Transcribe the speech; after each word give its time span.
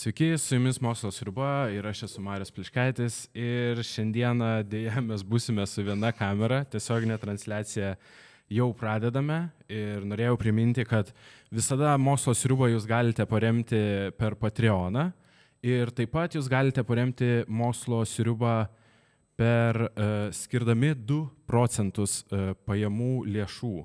Sveiki, 0.00 0.38
su 0.38 0.54
jumis 0.54 0.80
Mokslo 0.80 1.10
sriuba 1.12 1.68
ir 1.72 1.84
aš 1.84 2.02
esu 2.06 2.22
Marius 2.24 2.52
Pliškaitis 2.56 3.16
ir 3.36 3.80
šiandieną 3.84 4.62
dėja 4.64 5.02
mes 5.04 5.20
būsime 5.20 5.66
su 5.68 5.84
viena 5.84 6.08
kamera, 6.16 6.62
tiesioginė 6.64 7.18
transliacija 7.20 7.94
jau 8.48 8.70
pradedame 8.72 9.42
ir 9.68 10.06
norėjau 10.08 10.38
priminti, 10.40 10.84
kad 10.88 11.12
visada 11.52 11.96
Mokslo 12.00 12.32
sriubą 12.32 12.70
jūs 12.72 12.88
galite 12.88 13.26
paremti 13.28 13.80
per 14.16 14.36
Patreoną 14.40 15.10
ir 15.60 15.92
taip 15.92 16.14
pat 16.16 16.36
jūs 16.38 16.48
galite 16.48 16.84
paremti 16.84 17.42
Mokslo 17.48 18.00
sriubą 18.08 18.62
per 19.40 19.78
uh, 19.84 20.28
skirdami 20.36 20.94
2 21.08 21.20
procentus 21.48 22.22
uh, 22.28 22.52
pajamų 22.68 23.24
lėšų. 23.36 23.76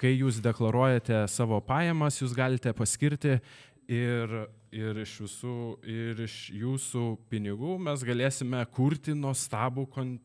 Kai 0.00 0.10
jūs 0.16 0.40
deklaruojate 0.42 1.24
savo 1.30 1.60
pajamas, 1.62 2.18
jūs 2.18 2.34
galite 2.34 2.72
paskirti 2.74 3.36
ir, 3.86 4.36
ir, 4.74 5.00
iš 5.04 5.16
visų, 5.22 5.56
ir 5.86 6.22
iš 6.26 6.38
jūsų 6.54 7.04
pinigų 7.30 7.76
mes 7.82 8.02
galėsime 8.06 8.64
kurti 8.74 9.14
nuostabų 9.14 9.86
kon... 9.94 10.16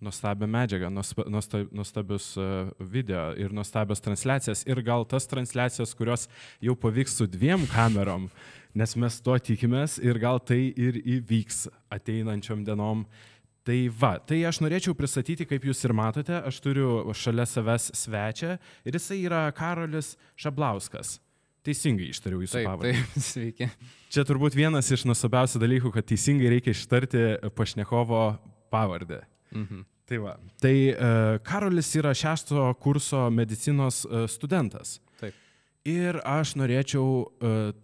nuostabią 0.00 0.46
medžiagą, 0.46 0.90
nuostabius 0.92 2.34
e, 2.36 2.48
video 2.80 3.30
ir 3.40 3.54
nuostabias 3.56 4.04
transliacijas 4.04 4.66
ir 4.68 4.82
gal 4.84 5.06
tas 5.08 5.26
transliacijas, 5.26 5.94
kurios 5.96 6.28
jau 6.60 6.76
pavyks 6.76 7.16
su 7.16 7.26
dviem 7.26 7.64
kamerom, 7.72 8.28
nes 8.76 8.96
mes 8.96 9.16
to 9.24 9.38
tikimės 9.38 9.96
ir 10.04 10.20
gal 10.20 10.38
tai 10.44 10.74
ir 10.76 11.00
įvyks 11.00 11.70
ateinančiom 11.96 12.66
dienom. 12.68 13.06
Tai 13.66 13.76
va, 13.90 14.12
tai 14.22 14.44
aš 14.46 14.60
norėčiau 14.62 14.94
pristatyti, 14.94 15.42
kaip 15.48 15.64
jūs 15.66 15.80
ir 15.88 15.94
matote, 15.96 16.36
aš 16.38 16.60
turiu 16.62 17.00
šalia 17.18 17.46
savęs 17.50 17.88
svečią 17.98 18.52
ir 18.86 18.98
jisai 18.98 19.18
yra 19.24 19.40
Karolis 19.56 20.12
Šablauskas. 20.38 21.16
Teisingai 21.66 22.12
ištariau 22.12 22.44
jūsų 22.44 22.60
taip, 22.60 22.68
pavardę. 22.68 22.92
Taip, 22.94 23.24
sveiki. 23.32 23.68
Čia 24.14 24.22
turbūt 24.28 24.54
vienas 24.54 24.92
iš 24.94 25.02
nuostabiausių 25.10 25.58
dalykų, 25.64 25.90
kad 25.96 26.06
teisingai 26.06 26.52
reikia 26.54 26.76
ištarti 26.76 27.24
pašnekovo 27.58 28.22
pavardę. 28.70 29.24
Mhm. 29.50 29.82
Tai 30.06 30.20
va. 30.22 30.36
Tai 30.62 30.74
uh, 30.92 31.40
Karolis 31.42 31.90
yra 31.98 32.12
šešto 32.14 32.68
kurso 32.78 33.24
medicinos 33.34 34.04
uh, 34.06 34.28
studentas. 34.30 35.00
Taip. 35.18 35.34
Ir 35.90 36.20
aš 36.22 36.54
norėčiau 36.60 37.08
uh, 37.26 37.74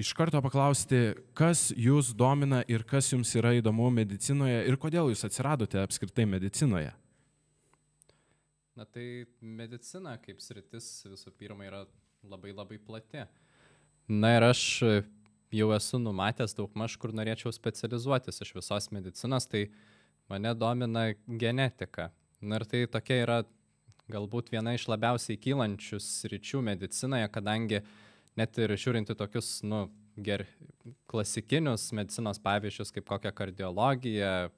iš 0.00 0.12
karto 0.16 0.40
paklausti, 0.42 1.12
kas 1.36 1.68
jūs 1.76 2.14
domina 2.16 2.62
ir 2.70 2.84
kas 2.88 3.12
jums 3.12 3.32
yra 3.38 3.52
įdomu 3.58 3.90
medicinoje 3.94 4.64
ir 4.68 4.78
kodėl 4.80 5.12
jūs 5.12 5.26
atsiradote 5.28 5.80
apskritai 5.82 6.26
medicinoje. 6.28 6.92
Na 8.78 8.86
tai 8.88 9.26
medicina 9.40 10.16
kaip 10.22 10.40
sritis 10.40 10.88
visų 11.04 11.34
pirma 11.36 11.66
yra 11.68 11.84
labai 12.24 12.54
labai 12.54 12.78
plati. 12.80 13.26
Na 14.08 14.32
ir 14.38 14.46
aš 14.48 14.62
jau 15.52 15.70
esu 15.74 16.00
numatęs 16.00 16.54
daug 16.56 16.72
maž, 16.78 16.96
kur 16.98 17.12
norėčiau 17.14 17.52
specializuotis 17.54 18.40
iš 18.42 18.54
visos 18.56 18.88
medicinos, 18.94 19.46
tai 19.50 19.66
mane 20.30 20.54
domina 20.54 21.10
genetika. 21.26 22.10
Na 22.40 22.60
ir 22.60 22.66
tai 22.70 22.86
tokia 22.90 23.18
yra 23.24 23.40
galbūt 24.10 24.50
viena 24.54 24.74
iš 24.74 24.88
labiausiai 24.90 25.38
kylančių 25.38 26.00
sričių 26.02 26.62
medicinoje, 26.70 27.28
kadangi 27.34 27.82
net 28.38 28.58
ir 28.58 28.74
žiūrinti 28.78 29.16
tokius, 29.18 29.60
nu, 29.66 29.86
ger, 30.20 30.46
klasikinius 31.10 31.90
medicinos 31.96 32.40
pavyzdžius, 32.42 32.92
kaip 32.94 33.08
kokia 33.08 33.32
kardiologija, 33.34 34.50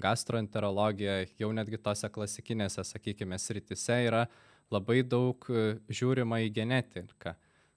gastroenterologija, 0.00 1.20
jau 1.38 1.50
netgi 1.54 1.78
tose 1.78 2.08
klasikinėse, 2.10 2.82
sakykime, 2.86 3.38
sritise 3.38 4.00
yra 4.08 4.24
labai 4.72 5.02
daug 5.06 5.44
e, 5.50 5.76
žiūrima 5.92 6.40
į 6.44 6.50
genetiką, 6.56 7.34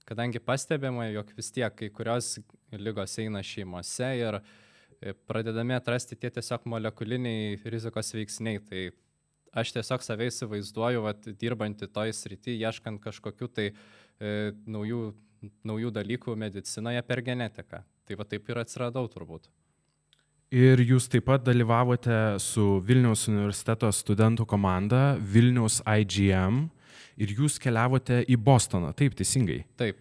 kadangi 0.08 0.40
pastebima, 0.42 1.08
jog 1.12 1.30
vis 1.36 1.52
tiek 1.54 1.74
kai 1.78 1.90
kurios 1.94 2.38
lygos 2.72 3.18
eina 3.22 3.42
šeimose 3.44 4.08
ir 4.18 4.40
e, 4.40 5.14
pradedami 5.30 5.76
atrasti 5.76 6.18
tie 6.18 6.32
tiesiog 6.34 6.66
molekuliniai 6.72 7.60
rizikos 7.70 8.14
veiksniai. 8.16 8.64
Tai 8.66 8.82
aš 9.62 9.72
tiesiog 9.76 10.04
save 10.04 10.28
įsivaizduoju, 10.32 11.04
vat, 11.06 11.30
dirbantį 11.40 11.90
toj 11.92 12.12
srity, 12.16 12.56
ieškant 12.58 13.02
kažkokių 13.04 13.50
tai 13.54 13.70
e, 13.70 14.34
naujų, 14.66 15.12
naujų 15.66 15.92
dalykų 15.94 16.34
medicinoje 16.38 17.02
per 17.06 17.22
genetiką. 17.22 17.82
Tai 18.08 18.18
va 18.18 18.26
taip 18.28 18.48
ir 18.48 18.60
atsiradau 18.62 19.06
turbūt. 19.10 19.48
Ir 20.48 20.80
jūs 20.80 21.10
taip 21.12 21.26
pat 21.28 21.42
dalyvavote 21.44 22.38
su 22.40 22.78
Vilniaus 22.80 23.26
universiteto 23.28 23.90
studentų 23.92 24.46
komanda 24.48 25.18
Vilniaus 25.20 25.82
IGM 25.84 26.62
ir 27.20 27.34
jūs 27.36 27.58
keliavote 27.60 28.22
į 28.24 28.38
Bostoną, 28.40 28.94
taip 28.96 29.18
teisingai? 29.18 29.66
Taip. 29.76 30.00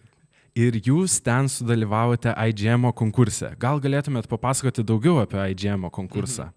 Ir 0.57 0.79
jūs 0.79 1.19
ten 1.21 1.51
sudalyvavote 1.51 2.31
IGM 2.47 2.87
konkurse. 2.97 3.51
Gal 3.59 3.81
galėtumėt 3.83 4.29
papasakoti 4.31 4.85
daugiau 4.87 5.19
apie 5.21 5.43
IGM 5.51 5.89
konkursą? 5.93 6.47
Mhm. 6.47 6.55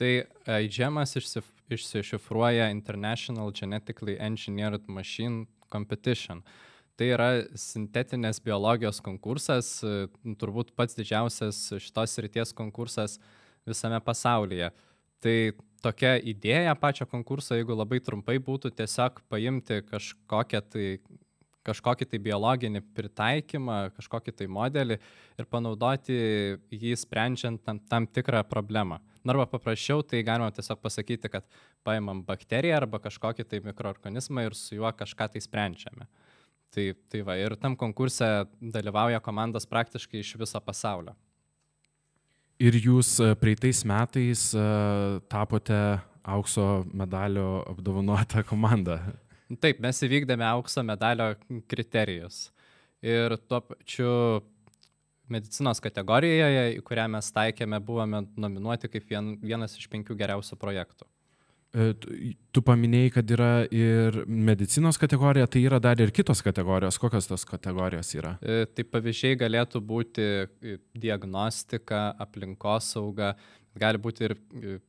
Tai 0.00 0.12
IGM 0.60 1.00
išsif, 1.04 1.48
išsišifruoja 1.72 2.70
International 2.70 3.50
Genetically 3.52 4.16
Engineered 4.20 4.86
Machine 4.88 5.46
Competition. 5.72 6.44
Tai 7.00 7.06
yra 7.08 7.28
sintetinės 7.56 8.42
biologijos 8.44 8.98
konkursas, 9.00 9.78
turbūt 10.36 10.74
pats 10.76 10.98
didžiausias 10.98 11.62
šitos 11.80 12.18
ryties 12.20 12.52
konkursas 12.52 13.14
visame 13.64 13.96
pasaulyje. 14.04 14.68
Tai 15.24 15.36
tokia 15.80 16.18
idėja 16.20 16.74
pačio 16.76 17.06
konkurso, 17.08 17.56
jeigu 17.56 17.72
labai 17.72 18.02
trumpai 18.04 18.36
būtų 18.44 18.74
tiesiog 18.76 19.24
paimti 19.32 19.80
kažkokią 19.88 20.60
tai 20.74 20.86
kažkokį 21.64 22.06
tai 22.08 22.20
biologinį 22.24 22.80
pritaikymą, 22.96 23.78
kažkokį 23.96 24.32
tai 24.36 24.48
modelį 24.52 24.96
ir 25.40 25.48
panaudoti 25.48 26.16
jį 26.72 26.94
sprendžiant 27.00 27.60
tam, 27.64 27.80
tam 27.90 28.08
tikrą 28.08 28.42
problemą. 28.48 29.00
Arba 29.28 29.44
paprasčiau, 29.48 30.00
tai 30.00 30.22
galima 30.24 30.48
tiesiog 30.56 30.80
pasakyti, 30.80 31.28
kad 31.32 31.44
paimam 31.84 32.22
bakteriją 32.24 32.78
arba 32.80 33.00
kažkokį 33.04 33.44
tai 33.48 33.60
mikroorganizmą 33.64 34.46
ir 34.48 34.56
su 34.56 34.78
juo 34.78 34.92
kažką 34.96 35.28
tai 35.34 35.44
sprendžiame. 35.44 36.08
Tai, 36.70 36.84
tai 37.10 37.24
va, 37.26 37.34
ir 37.34 37.56
tam 37.58 37.74
konkurse 37.74 38.26
dalyvauja 38.62 39.18
komandos 39.24 39.66
praktiškai 39.66 40.20
iš 40.22 40.36
viso 40.38 40.60
pasaulio. 40.62 41.16
Ir 42.60 42.76
jūs 42.76 43.16
e, 43.24 43.32
praeitais 43.40 43.80
metais 43.88 44.44
e, 44.54 44.62
tapote 45.32 45.80
aukso 46.22 46.84
medalio 46.92 47.64
apdovanota 47.66 48.44
komanda. 48.50 49.00
Taip, 49.58 49.80
mes 49.82 49.98
įvykdėme 50.06 50.46
aukso 50.46 50.84
medalio 50.86 51.32
kriterijus. 51.70 52.50
Ir 53.02 53.34
tuo 53.48 53.62
pačiu 53.64 54.12
medicinos 55.30 55.80
kategorijoje, 55.82 56.66
į 56.76 56.82
kurią 56.86 57.06
mes 57.16 57.30
taikėme, 57.34 57.80
buvome 57.82 58.22
nominuoti 58.38 58.90
kaip 58.92 59.08
vien, 59.10 59.32
vienas 59.42 59.74
iš 59.78 59.88
penkių 59.90 60.14
geriausių 60.20 60.58
projektų. 60.60 61.08
E, 61.70 61.92
tu 62.50 62.62
paminėjai, 62.66 63.10
kad 63.14 63.30
yra 63.30 63.50
ir 63.70 64.16
medicinos 64.26 64.98
kategorija, 64.98 65.46
tai 65.46 65.62
yra 65.68 65.78
dar 65.82 66.00
ir 66.02 66.10
kitos 66.14 66.42
kategorijos. 66.42 66.98
Kokios 66.98 67.30
tos 67.30 67.46
kategorijos 67.46 68.10
yra? 68.18 68.34
E, 68.42 68.64
tai 68.74 68.84
pavyzdžiai 68.90 69.38
galėtų 69.38 69.82
būti 69.86 70.26
e, 70.26 70.76
diagnostika, 70.98 72.08
aplinkosauga, 72.26 73.36
gali 73.78 74.02
būti 74.02 74.26
ir 74.26 74.36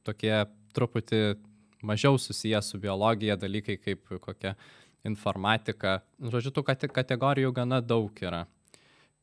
tokie 0.01 0.33
truputį 0.73 1.21
mažiau 1.85 2.17
susiję 2.21 2.61
su 2.65 2.79
biologija 2.81 3.37
dalykai 3.37 3.77
kaip 3.81 4.17
kokia 4.23 4.55
informatika. 5.05 5.99
Žodžiu, 6.17 6.53
tų 6.55 6.65
kategorijų 6.89 7.53
gana 7.61 7.81
daug 7.81 8.17
yra 8.25 8.47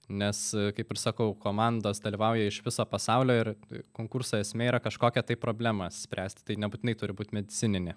nes, 0.09 0.41
kaip 0.77 0.93
ir 0.93 1.01
sakau, 1.01 1.33
komandos 1.37 2.01
dalyvauja 2.01 2.49
iš 2.49 2.63
viso 2.65 2.85
pasaulio 2.89 3.37
ir 3.43 3.51
konkurso 3.97 4.39
esmė 4.41 4.71
yra 4.73 4.81
kažkokią 4.83 5.23
tai 5.29 5.37
problemą 5.41 5.91
spręsti, 5.93 6.45
tai 6.49 6.57
nebūtinai 6.63 6.97
turi 6.99 7.17
būti 7.17 7.37
medicininė. 7.37 7.97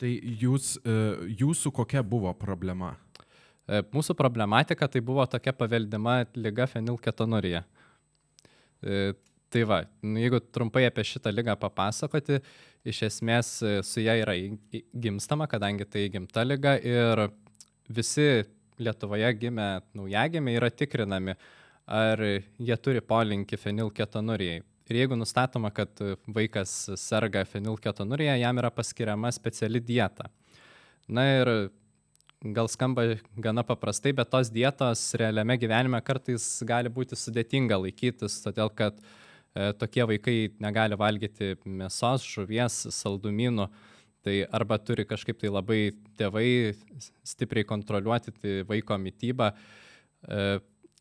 Tai 0.00 0.10
jūs, 0.40 0.78
e, 0.80 0.92
jūsų 1.42 1.72
kokia 1.76 2.02
buvo 2.02 2.32
problema? 2.34 2.94
E, 3.68 3.82
mūsų 3.92 4.16
problematika 4.16 4.88
tai 4.88 5.02
buvo 5.04 5.26
tokia 5.28 5.52
paveldima 5.52 6.22
lyga 6.34 6.66
fenilketonurija. 6.70 7.62
E, 8.80 9.12
tai 9.52 9.64
va, 9.68 9.82
nu, 10.02 10.16
jeigu 10.22 10.40
trumpai 10.40 10.86
apie 10.88 11.04
šitą 11.04 11.32
lygą 11.34 11.58
papasakoti, 11.60 12.40
iš 12.88 13.02
esmės 13.10 13.50
su 13.84 14.00
ją 14.00 14.14
yra 14.22 14.38
gimstama, 14.96 15.44
kadangi 15.50 15.84
tai 15.84 16.06
gimta 16.08 16.46
lyga 16.46 16.78
ir 16.80 17.26
visi 17.92 18.46
Lietuvoje 18.80 19.30
gimę 19.36 19.68
naujagimiai 19.94 20.56
yra 20.58 20.70
tikrinami, 20.72 21.36
ar 21.90 22.22
jie 22.22 22.76
turi 22.80 23.02
polinkį 23.04 23.58
fenilketonurijai. 23.60 24.62
Ir 24.90 24.98
jeigu 25.04 25.14
nustatoma, 25.14 25.70
kad 25.70 26.00
vaikas 26.34 26.72
serga 26.98 27.44
fenilketonurija, 27.46 28.34
jam 28.40 28.58
yra 28.58 28.72
paskiriama 28.74 29.30
speciali 29.30 29.78
dieta. 29.78 30.26
Na 31.06 31.26
ir 31.30 31.50
gal 32.42 32.68
skamba 32.72 33.04
gana 33.36 33.62
paprastai, 33.62 34.14
bet 34.16 34.30
tos 34.32 34.50
dietos 34.50 35.02
realiame 35.20 35.58
gyvenime 35.60 36.00
kartais 36.02 36.44
gali 36.66 36.90
būti 36.90 37.18
sudėtinga 37.18 37.76
laikytis, 37.84 38.40
todėl 38.42 38.72
kad 38.72 38.96
e, 38.98 39.70
tokie 39.76 40.06
vaikai 40.08 40.36
negali 40.62 40.96
valgyti 40.98 41.52
mėsos, 41.66 42.24
žuvies, 42.24 42.86
saldumynų. 42.96 43.68
Tai 44.24 44.34
arba 44.52 44.76
turi 44.78 45.06
kažkaip 45.08 45.38
tai 45.40 45.48
labai 45.48 45.78
tėvai 46.20 46.74
stipriai 47.24 47.64
kontroliuoti 47.64 48.34
tai 48.36 48.56
vaiko 48.68 48.98
mytybą 49.00 49.48
e, 49.54 50.58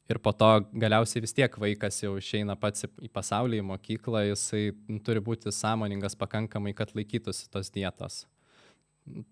ir 0.10 0.20
po 0.24 0.32
to 0.34 0.50
galiausiai 0.72 1.24
vis 1.26 1.36
tiek 1.36 1.58
vaikas 1.62 2.00
jau 2.02 2.16
išeina 2.18 2.56
pats 2.60 2.88
į 2.88 3.12
pasaulį, 3.14 3.60
į 3.60 3.68
mokyklą, 3.70 4.24
jisai 4.32 4.64
turi 5.06 5.22
būti 5.24 5.54
sąmoningas 5.54 6.18
pakankamai, 6.20 6.74
kad 6.78 6.96
laikytųsi 6.98 7.50
tos 7.52 7.70
dietos. 7.76 8.24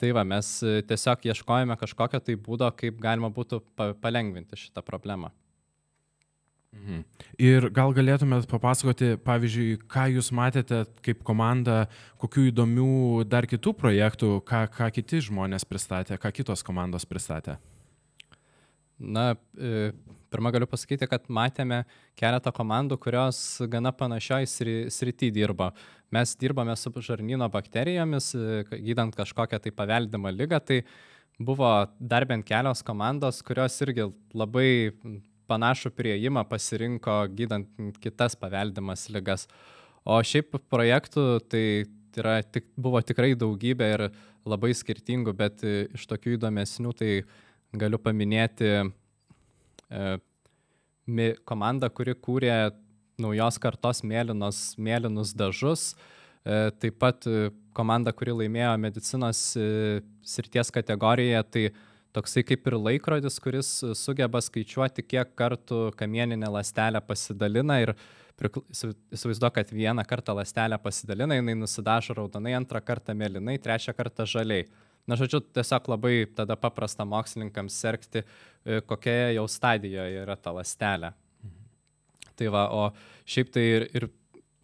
Tai 0.02 0.12
va, 0.18 0.24
mes 0.26 0.52
tiesiog 0.90 1.26
ieškojame 1.32 1.76
kažkokio 1.78 2.22
tai 2.24 2.36
būdo, 2.42 2.70
kaip 2.78 3.00
galima 3.02 3.30
būtų 3.34 3.62
palengvinti 4.02 4.58
šitą 4.58 4.84
problemą. 4.86 5.32
Mhm. 6.78 7.04
Ir 7.42 7.68
gal 7.74 7.94
galėtumėt 7.96 8.48
papasakoti, 8.50 9.16
pavyzdžiui, 9.26 9.80
ką 9.92 10.08
jūs 10.16 10.30
matėte 10.36 10.84
kaip 11.06 11.24
komanda, 11.28 11.88
kokių 12.22 12.48
įdomių 12.52 13.26
dar 13.30 13.48
kitų 13.50 13.74
projektų, 13.78 14.30
ką, 14.48 14.66
ką 14.74 14.92
kiti 14.96 15.22
žmonės 15.28 15.66
pristatė, 15.68 16.20
ką 16.22 16.32
kitos 16.40 16.64
komandos 16.66 17.08
pristatė? 17.10 17.58
Na, 18.98 19.36
e, 19.54 19.92
pirmą 20.34 20.52
galiu 20.56 20.68
pasakyti, 20.70 21.06
kad 21.10 21.28
matėme 21.30 21.84
keletą 22.18 22.54
komandų, 22.56 22.98
kurios 23.02 23.42
gana 23.70 23.94
panašioj 23.94 24.48
srity 24.90 25.30
dirba. 25.34 25.72
Mes 26.14 26.34
dirbame 26.40 26.74
su 26.80 26.90
žarnyno 26.90 27.50
bakterijomis, 27.54 28.34
e, 28.34 28.64
gydant 28.82 29.16
kažkokią 29.16 29.62
tai 29.62 29.72
paveldimą 29.72 30.34
lygą, 30.34 30.60
tai 30.66 30.84
buvo 31.38 31.88
dar 32.00 32.26
bent 32.26 32.46
kelios 32.46 32.82
komandos, 32.82 33.44
kurios 33.46 33.78
irgi 33.86 34.10
labai 34.34 34.98
panašų 35.48 35.92
prieimą 35.96 36.44
pasirinko 36.50 37.20
gydant 37.36 38.00
kitas 38.04 38.38
paveldimas 38.40 39.08
ligas. 39.14 39.48
O 40.08 40.20
šiaip 40.24 40.56
projektų 40.72 41.26
tai 41.52 41.64
yra, 42.18 42.40
tik, 42.44 42.70
buvo 42.80 43.02
tikrai 43.04 43.34
daugybė 43.40 43.90
ir 43.94 44.06
labai 44.48 44.72
skirtingų, 44.78 45.34
bet 45.38 45.64
iš 45.68 46.08
tokių 46.10 46.38
įdomesnių 46.38 46.94
tai 46.98 47.12
galiu 47.76 48.00
paminėti 48.00 48.70
e, 48.78 50.18
komandą, 51.48 51.90
kuri 51.92 52.16
kūrė 52.16 52.56
naujos 53.20 53.60
kartos 53.60 54.04
mėlynos, 54.08 54.78
mėlynus 54.80 55.34
dažus. 55.36 55.92
E, 56.48 56.70
taip 56.80 56.98
pat 57.02 57.28
komanda, 57.78 58.14
kuri 58.16 58.34
laimėjo 58.42 58.74
medicinos 58.82 59.42
e, 59.60 60.02
srities 60.26 60.72
kategoriją, 60.74 61.44
tai 61.46 61.68
toksai 62.16 62.44
kaip 62.48 62.68
ir 62.70 62.78
laikrodis, 62.80 63.40
kuris 63.44 63.70
sugeba 63.98 64.42
skaičiuoti, 64.44 65.06
kiek 65.06 65.34
kartų 65.38 65.92
kamieninė 65.98 66.50
lastelė 66.54 67.02
pasidalina 67.06 67.80
ir 67.84 67.94
įsivaizduoju, 68.38 69.54
kad 69.56 69.72
vieną 69.74 70.04
kartą 70.06 70.36
lastelę 70.38 70.78
pasidalina, 70.82 71.38
jinai 71.40 71.56
nusidažo 71.58 72.14
raudonai, 72.18 72.54
antrą 72.58 72.82
kartą 72.86 73.16
mėlynai, 73.18 73.58
trečią 73.62 73.96
kartą 73.98 74.28
žaliai. 74.30 74.68
Na, 75.08 75.16
žodžiu, 75.16 75.40
tiesiog 75.56 75.88
labai 75.88 76.28
tada 76.36 76.58
paprasta 76.60 77.06
mokslininkams 77.08 77.76
sergti, 77.80 78.24
e, 78.66 78.82
kokioje 78.84 79.34
jau 79.38 79.46
stadijoje 79.48 80.22
yra 80.26 80.36
ta 80.36 80.52
lastelė. 80.52 81.14
Mhm. 81.44 81.68
Tai 82.36 82.50
va, 82.54 82.64
o 82.76 82.90
šiaip 83.26 83.54
tai 83.56 83.64
ir, 83.64 83.88
ir 83.96 84.10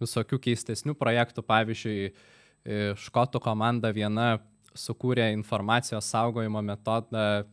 visokių 0.04 0.42
keistesnių 0.44 0.98
projektų, 1.00 1.46
pavyzdžiui, 1.48 2.12
e, 2.12 2.82
škotų 3.06 3.40
komanda 3.44 3.94
viena 3.96 4.36
sukūrė 4.78 5.30
informacijos 5.34 6.08
saugojimo 6.14 6.62
metodą 6.66 7.44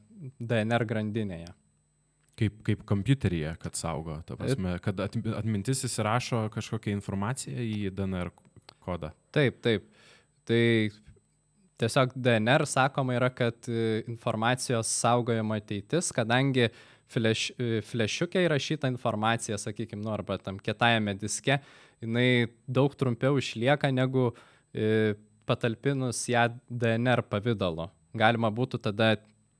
DNR 0.40 0.84
grandinėje. 0.88 1.50
Kaip, 2.40 2.60
kaip 2.64 2.84
kompiuteryje, 2.88 3.52
kad 3.60 3.76
saugo, 3.76 4.16
ta 4.24 4.36
prasme, 4.38 4.78
kad 4.80 5.00
atmintis 5.04 5.84
įsirašo 5.84 6.46
kažkokią 6.54 6.94
informaciją 6.96 7.60
į 7.60 7.92
DNR 7.92 8.30
kodą. 8.80 9.12
Taip, 9.34 9.60
taip. 9.64 9.84
Tai 10.48 10.62
tiesiog 11.80 12.14
DNR 12.16 12.64
sakoma 12.68 13.16
yra, 13.16 13.28
kad 13.32 13.68
e, 13.68 14.00
informacijos 14.08 14.88
saugojimo 15.02 15.56
ateitis, 15.56 16.10
kadangi 16.16 16.70
fleš, 17.12 17.50
e, 17.60 17.80
flešiukė 17.86 18.44
įrašyta 18.46 18.90
informacija, 18.92 19.58
sakykime, 19.60 20.02
nu, 20.04 20.12
arba 20.14 20.38
tam 20.40 20.60
kietajame 20.60 21.16
diske, 21.20 21.60
jinai 22.00 22.48
daug 22.68 22.96
trumpiau 22.96 23.38
išlieka 23.40 23.92
negu 23.94 24.30
e, 24.72 25.14
patalpinus 25.50 26.22
ją 26.30 26.46
DNR 26.70 27.24
pavydalu. 27.26 27.90
Galima 28.16 28.50
būtų 28.54 28.80
tada 28.86 29.16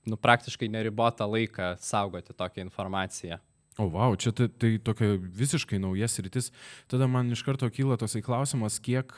nu, 0.07 0.17
praktiškai 0.17 0.71
neribotą 0.71 1.27
laiką 1.29 1.75
saugoti 1.83 2.35
tokią 2.35 2.65
informaciją. 2.67 3.39
O, 3.79 3.87
wow, 3.89 4.17
čia 4.19 4.33
tai, 4.37 4.49
tai 4.61 4.75
tokia 4.83 5.15
visiškai 5.17 5.79
naujas 5.81 6.19
rytis. 6.21 6.51
Tada 6.91 7.09
man 7.09 7.31
iš 7.33 7.45
karto 7.47 7.69
kyla 7.73 7.97
tosai 8.01 8.21
klausimas, 8.25 8.81
kiek, 8.83 9.15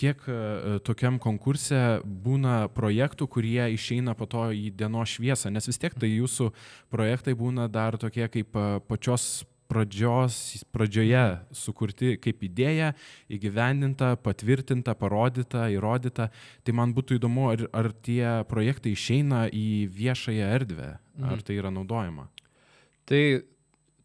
kiek 0.00 0.22
tokiam 0.86 1.18
konkurse 1.20 2.00
būna 2.04 2.70
projektų, 2.72 3.28
kurie 3.28 3.66
išeina 3.74 4.14
po 4.16 4.28
to 4.30 4.46
į 4.54 4.70
dienos 4.78 5.16
šviesą, 5.18 5.52
nes 5.52 5.68
vis 5.68 5.80
tiek 5.82 5.96
tai 5.98 6.14
jūsų 6.14 6.52
projektai 6.94 7.34
būna 7.36 7.68
dar 7.68 7.98
tokie 8.00 8.30
kaip 8.32 8.56
pačios 8.88 9.44
pradžios, 9.68 10.64
pradžioje 10.72 11.24
sukurti 11.52 12.14
kaip 12.22 12.42
idėja, 12.48 12.94
įgyvendinta, 13.32 14.14
patvirtinta, 14.24 14.96
parodyta, 14.98 15.68
įrodyta. 15.74 16.30
Tai 16.64 16.76
man 16.80 16.94
būtų 16.96 17.20
įdomu, 17.20 17.50
ar, 17.52 17.66
ar 17.76 17.92
tie 17.92 18.24
projektai 18.48 18.96
išeina 18.96 19.46
į 19.52 19.68
viešąją 19.94 20.50
erdvę, 20.58 20.90
mhm. 20.96 21.30
ar 21.34 21.44
tai 21.44 21.60
yra 21.60 21.72
naudojama. 21.74 22.28
Tai 23.08 23.22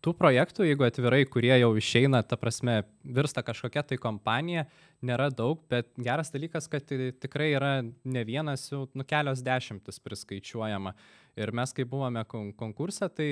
tų 0.03 0.13
projektų, 0.19 0.67
jeigu 0.67 0.85
atvirai, 0.87 1.23
kurie 1.31 1.53
jau 1.55 1.71
išeina, 1.79 2.21
ta 2.27 2.37
prasme, 2.39 2.81
virsta 3.03 3.43
kažkokia 3.45 3.85
tai 3.87 3.97
kompanija, 4.01 4.65
nėra 5.03 5.29
daug, 5.31 5.61
bet 5.71 5.89
geras 5.99 6.31
dalykas, 6.33 6.67
kad 6.71 6.91
tikrai 7.23 7.53
yra 7.55 7.73
ne 7.83 8.23
vienas, 8.27 8.65
jau 8.71 8.85
nu, 8.95 9.07
kelios 9.07 9.43
dešimtis 9.43 10.01
priskaičiuojama. 10.03 10.95
Ir 11.39 11.51
mes, 11.55 11.71
kai 11.73 11.87
buvome 11.89 12.23
konkurse, 12.27 13.07
tai 13.15 13.29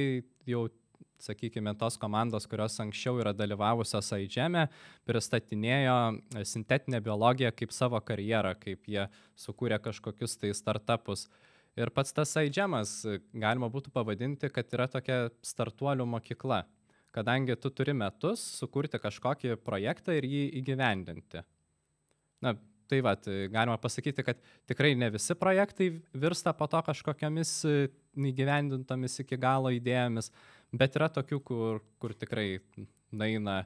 jau 0.48 0.66
sakykime, 1.22 1.74
tos 1.80 1.98
komandos, 2.02 2.48
kurios 2.50 2.76
anksčiau 2.84 3.20
yra 3.22 3.34
dalyvavusios 3.36 4.12
AIGEME, 4.18 4.66
pristatinėjo 5.08 5.98
sintetinę 6.48 7.02
biologiją 7.06 7.54
kaip 7.56 7.74
savo 7.76 8.02
karjerą, 8.06 8.56
kaip 8.62 8.90
jie 8.90 9.08
sukūrė 9.40 9.80
kažkokius 9.84 10.38
tai 10.42 10.54
startupus. 10.58 11.28
Ir 11.80 11.94
pats 11.96 12.12
tas 12.12 12.34
AIGEMas 12.42 12.96
galima 13.32 13.70
būtų 13.72 13.94
pavadinti, 13.96 14.50
kad 14.52 14.74
yra 14.76 14.90
tokia 14.92 15.30
startuolių 15.46 16.10
mokykla, 16.18 16.66
kadangi 17.16 17.56
tu 17.60 17.72
turi 17.72 17.96
metus 17.96 18.44
sukurti 18.60 19.00
kažkokį 19.00 19.56
projektą 19.64 20.18
ir 20.18 20.28
jį 20.28 20.44
įgyvendinti. 20.60 21.46
Na, 22.42 22.56
tai 22.92 23.00
va, 23.06 23.16
galima 23.52 23.78
pasakyti, 23.80 24.26
kad 24.28 24.40
tikrai 24.70 24.92
ne 25.00 25.08
visi 25.14 25.36
projektai 25.40 25.90
virsta 26.24 26.52
po 26.58 26.68
to 26.72 26.82
kažkokiamis 26.90 27.54
įgyvendintomis 28.32 29.22
iki 29.24 29.40
galo 29.40 29.72
idėjomis, 29.72 30.32
bet 30.76 30.98
yra 31.00 31.08
tokių, 31.16 31.40
kur, 31.48 31.80
kur 32.02 32.16
tikrai 32.20 32.60
naina 33.16 33.62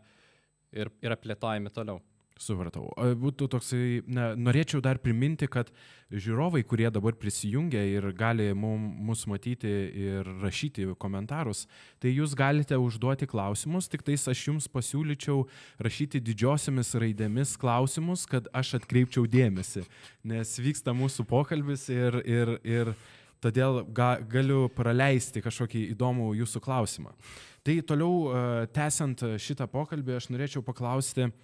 ir 0.75 0.91
yra 1.01 1.17
plėtojami 1.17 1.73
toliau. 1.73 2.01
Supratau. 2.35 2.89
Būtų 3.15 3.47
toksai, 3.47 4.01
ne, 4.11 4.25
norėčiau 4.35 4.81
dar 4.83 4.97
priminti, 4.99 5.47
kad 5.47 5.69
žiūrovai, 6.11 6.65
kurie 6.67 6.89
dabar 6.91 7.15
prisijungia 7.15 7.79
ir 7.87 8.09
gali 8.11 8.49
mum, 8.51 8.89
mus 9.07 9.21
matyti 9.31 9.71
ir 9.95 10.27
rašyti 10.41 10.89
komentarus, 10.99 11.63
tai 12.03 12.11
jūs 12.11 12.33
galite 12.35 12.75
užduoti 12.75 13.29
klausimus, 13.31 13.87
tik 13.87 14.03
tais 14.03 14.27
aš 14.27 14.41
jums 14.49 14.67
pasiūlyčiau 14.67 15.45
rašyti 15.79 16.19
didžiosiamis 16.27 16.91
raidėmis 16.99 17.55
klausimus, 17.61 18.27
kad 18.27 18.51
aš 18.51 18.81
atkreipčiau 18.81 19.23
dėmesį, 19.31 19.85
nes 20.27 20.53
vyksta 20.59 20.91
mūsų 20.91 21.23
pokalbis 21.31 21.87
ir, 21.87 22.19
ir, 22.27 22.55
ir 22.67 22.93
todėl 23.39 23.85
ga, 23.95 24.17
galiu 24.27 24.65
praleisti 24.75 25.39
kažkokį 25.39 25.87
įdomų 25.95 26.33
jūsų 26.43 26.65
klausimą. 26.67 27.15
Tai 27.63 27.81
toliau, 27.87 28.67
tęsiant 28.75 29.23
šitą 29.39 29.71
pokalbį, 29.71 30.19
aš 30.19 30.33
norėčiau 30.35 30.67
paklausti 30.67 31.29
uh, 31.31 31.35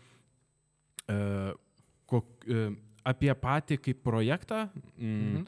kok, 2.11 2.31
uh, 2.47 2.71
apie 3.07 3.33
patį 3.37 3.77
kaip 3.81 4.01
projektą. 4.05 4.65
Mm, 4.97 5.11
mhm. 5.11 5.45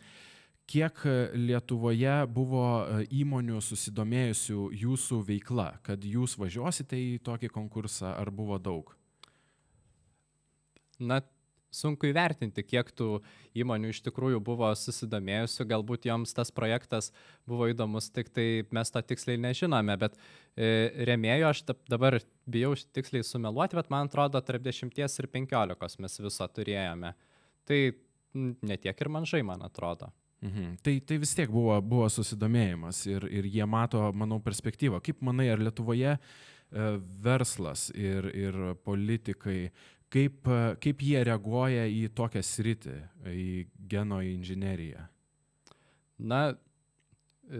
Kiek 0.73 1.01
Lietuvoje 1.35 2.13
buvo 2.31 2.65
įmonių 3.11 3.59
susidomėjusių 3.61 4.69
jūsų 4.79 5.17
veikla, 5.27 5.73
kad 5.83 6.05
jūs 6.07 6.37
važiuosite 6.39 6.97
į 6.97 7.17
tokį 7.25 7.49
konkursą, 7.51 8.13
ar 8.15 8.31
buvo 8.31 8.55
daug? 8.63 8.93
Na, 11.03 11.19
sunku 11.73 12.09
įvertinti, 12.09 12.63
kiek 12.65 12.91
tų 12.95 13.09
įmonių 13.63 13.91
iš 13.93 14.03
tikrųjų 14.05 14.39
buvo 14.45 14.69
susidomėjusių, 14.77 15.67
galbūt 15.73 16.07
joms 16.09 16.35
tas 16.37 16.53
projektas 16.53 17.11
buvo 17.49 17.67
įdomus, 17.71 18.11
tik 18.13 18.31
tai 18.33 18.47
mes 18.73 18.93
to 18.93 19.03
tiksliai 19.13 19.41
nežinome, 19.41 19.97
bet 20.01 20.17
e, 20.55 20.89
remėjo 21.09 21.51
aš 21.51 21.63
dabar 21.91 22.19
bijau 22.45 22.73
tiksliai 22.95 23.25
sumeluoti, 23.27 23.79
bet 23.79 23.91
man 23.93 24.11
atrodo, 24.11 24.41
tarp 24.45 24.65
10 24.65 24.93
ir 25.03 25.31
15 25.37 26.01
mes 26.03 26.19
viso 26.27 26.49
turėjome. 26.55 27.13
Tai 27.63 27.79
netiek 28.33 29.01
ir 29.01 29.09
mažai, 29.09 29.41
man 29.45 29.61
atrodo. 29.65 30.11
Mhm. 30.43 30.77
Tai, 30.83 30.99
tai 31.07 31.17
vis 31.21 31.31
tiek 31.37 31.51
buvo, 31.51 31.77
buvo 31.81 32.09
susidomėjimas 32.11 33.05
ir, 33.07 33.27
ir 33.31 33.47
jie 33.47 33.65
mato, 33.69 34.09
manau, 34.11 34.41
perspektyvą. 34.43 34.99
Kaip 35.03 35.21
manai, 35.23 35.47
ar 35.53 35.61
Lietuvoje 35.63 36.17
e, 36.17 36.19
verslas 37.23 37.87
ir, 37.95 38.27
ir 38.35 38.57
politikai 38.83 39.71
kaip, 40.13 40.51
kaip 40.83 41.01
jie 41.03 41.23
reaguoja 41.25 41.87
į 41.89 42.05
tokią 42.15 42.43
sritį, 42.45 42.99
į 43.33 43.47
geno 43.89 44.21
inžineriją? 44.25 45.07
Na, 46.23 46.43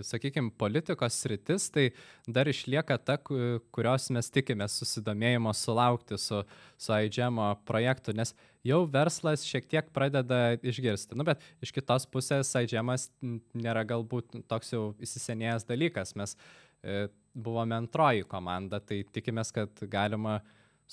sakykime, 0.01 0.51
politikos 0.57 1.17
sritis, 1.19 1.67
tai 1.74 1.89
dar 2.27 2.48
išlieka 2.48 2.98
ta, 3.03 3.17
kurios 3.19 4.10
mes 4.13 4.29
tikimės 4.33 4.77
susidomėjimo 4.79 5.53
sulaukti 5.57 6.17
su, 6.22 6.41
su 6.79 6.98
iGEMO 7.07 7.50
projektu, 7.67 8.15
nes 8.15 8.33
jau 8.65 8.83
verslas 8.89 9.45
šiek 9.48 9.67
tiek 9.69 9.91
pradeda 9.95 10.55
išgirsti. 10.62 11.17
Nu, 11.19 11.27
bet 11.27 11.43
iš 11.63 11.74
kitos 11.75 12.07
pusės 12.10 12.53
iGEMas 12.63 13.10
nėra 13.53 13.83
galbūt 13.88 14.43
toks 14.48 14.74
jau 14.75 14.86
įsisenėjęs 15.03 15.67
dalykas. 15.69 16.15
Mes 16.19 16.38
e, 16.81 17.07
buvome 17.33 17.77
antroji 17.77 18.25
komanda, 18.29 18.79
tai 18.79 19.03
tikimės, 19.13 19.51
kad 19.55 19.86
galima 19.91 20.39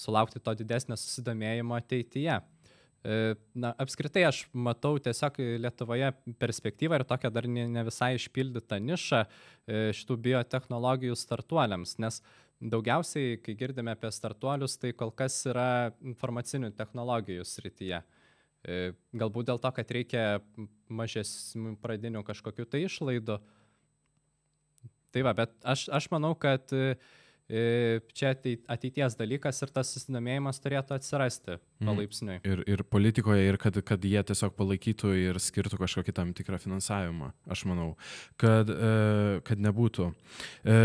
sulaukti 0.01 0.41
to 0.43 0.57
didesnio 0.59 0.99
susidomėjimo 0.99 1.77
ateityje. 1.79 2.41
E, 3.01 3.35
na, 3.57 3.71
apskritai 3.81 4.27
aš 4.29 4.43
matau 4.53 4.99
tiesiog 5.01 5.39
Lietuvoje 5.63 6.11
perspektyvą 6.43 6.99
ir 6.99 7.07
tokią 7.09 7.31
dar 7.33 7.49
ne, 7.49 7.85
visai 7.87 8.13
išpildytą 8.19 8.77
nišą 8.85 9.23
e, 9.25 9.83
šitų 9.97 10.19
biotehnologijų 10.27 11.17
startuoliams, 11.17 11.97
nes 12.05 12.21
daugiausiai, 12.61 13.39
kai 13.41 13.55
girdime 13.57 13.95
apie 13.95 14.11
startuolius, 14.13 14.77
tai 14.77 14.93
kol 14.93 15.15
kas 15.17 15.39
yra 15.49 15.95
informacinių 16.05 16.75
technologijų 16.77 17.47
srityje. 17.49 18.03
E, 18.61 18.93
galbūt 19.17 19.49
dėl 19.49 19.63
to, 19.65 19.71
kad 19.73 19.97
reikia 19.97 20.27
mažesnių 20.93 21.79
pradinių 21.81 22.21
kažkokių 22.29 22.69
tai 22.69 22.85
išlaidų. 22.85 23.39
Tai 25.11 25.25
va, 25.25 25.33
bet 25.41 25.57
aš, 25.65 25.89
aš 25.89 26.11
manau, 26.13 26.35
kad 26.39 26.69
čia 28.15 28.31
ateities 28.71 29.17
dalykas 29.19 29.59
ir 29.65 29.73
tas 29.75 29.91
susidomėjimas 29.95 30.61
turėtų 30.63 30.95
atsirasti 30.97 31.57
mhm. 31.57 31.89
palaipsniui. 31.89 32.37
Mm. 32.39 32.53
Ir, 32.53 32.63
ir 32.77 32.85
politikoje, 32.87 33.47
ir 33.49 33.59
kad, 33.61 33.79
kad 33.87 34.05
jie 34.07 34.23
tiesiog 34.31 34.55
palaikytų 34.59 35.13
ir 35.19 35.41
skirtų 35.43 35.81
kažkokį 35.81 36.15
tam 36.17 36.33
tikrą 36.37 36.61
finansavimą, 36.63 37.33
aš 37.51 37.65
manau, 37.71 37.89
kad, 38.41 38.71
e, 38.71 39.41
kad 39.47 39.63
nebūtų. 39.63 40.11
E, 40.63 40.79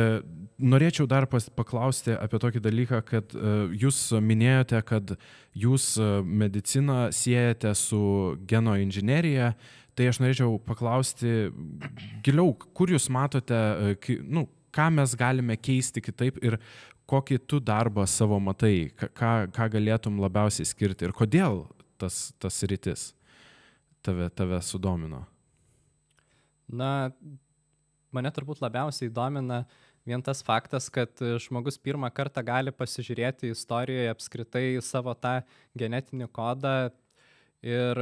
norėčiau 0.73 1.07
dar 1.11 1.29
pas, 1.31 1.47
paklausti 1.53 2.15
apie 2.17 2.41
tokį 2.41 2.63
dalyką, 2.65 3.01
kad 3.05 3.37
e, 3.37 3.55
jūs 3.85 4.01
minėjote, 4.25 4.81
kad 4.87 5.15
jūs 5.55 5.95
mediciną 6.25 7.09
siejate 7.15 7.71
su 7.77 8.01
geno 8.47 8.75
inžinierija. 8.81 9.53
Tai 9.95 10.09
aš 10.11 10.17
norėčiau 10.19 10.57
paklausti 10.59 11.53
giliau, 12.25 12.49
kur 12.75 12.91
jūs 12.91 13.05
matote, 13.07 13.55
nu, 14.27 14.43
ką 14.75 14.89
mes 14.97 15.15
galime 15.17 15.57
keisti 15.57 16.03
kitaip 16.03 16.41
ir 16.43 16.59
kokį 17.09 17.39
tu 17.47 17.61
darbą 17.61 18.05
savo 18.09 18.39
matai, 18.41 18.89
ką, 18.97 19.33
ką 19.53 19.69
galėtum 19.77 20.19
labiausiai 20.23 20.67
skirti 20.67 21.07
ir 21.07 21.13
kodėl 21.15 21.63
tas, 22.01 22.33
tas 22.41 22.59
rytis 22.67 23.11
tave, 24.05 24.29
tave 24.33 24.59
sudomino? 24.65 25.23
Na, 26.65 27.11
mane 28.13 28.31
turbūt 28.33 28.63
labiausiai 28.63 29.11
domina 29.13 29.63
vien 30.05 30.21
tas 30.21 30.41
faktas, 30.45 30.89
kad 30.93 31.13
žmogus 31.41 31.77
pirmą 31.81 32.09
kartą 32.13 32.43
gali 32.45 32.73
pasižiūrėti 32.73 33.51
istorijoje 33.53 34.11
apskritai 34.13 34.65
savo 34.85 35.13
tą 35.17 35.39
genetinį 35.77 36.29
kodą 36.33 36.75
ir 37.65 38.01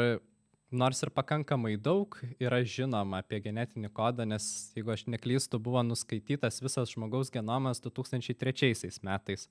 nors 0.74 1.04
ir 1.06 1.12
pakankamai 1.14 1.76
daug 1.78 2.18
yra 2.42 2.60
žinoma 2.66 3.22
apie 3.22 3.40
genetinį 3.46 3.92
kodą, 3.94 4.26
nes 4.28 4.46
jeigu 4.76 4.94
aš 4.94 5.06
neklystu, 5.12 5.60
buvo 5.62 5.84
nuskaitytas 5.86 6.62
visas 6.64 6.92
žmogaus 6.94 7.32
genomas 7.34 7.82
2003 7.84 9.00
metais. 9.06 9.48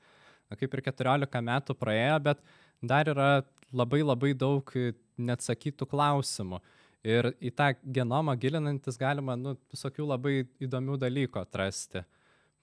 Na, 0.51 0.59
kaip 0.59 0.75
ir 0.75 0.83
14 0.91 1.43
metų 1.49 1.77
praėjo, 1.79 2.19
bet 2.27 2.43
dar 2.83 3.09
yra 3.09 3.29
labai 3.73 4.03
labai 4.03 4.33
daug 4.37 4.73
neatsakytų 5.17 5.89
klausimų. 5.89 6.61
Ir 7.03 7.33
į 7.43 7.51
tą 7.59 7.73
genomą 7.83 8.35
gilinantis 8.39 8.99
galima 8.99 9.35
nu, 9.39 9.57
visokių 9.73 10.07
labai 10.13 10.35
įdomių 10.63 10.99
dalykų 11.03 11.41
atrasti. 11.41 12.05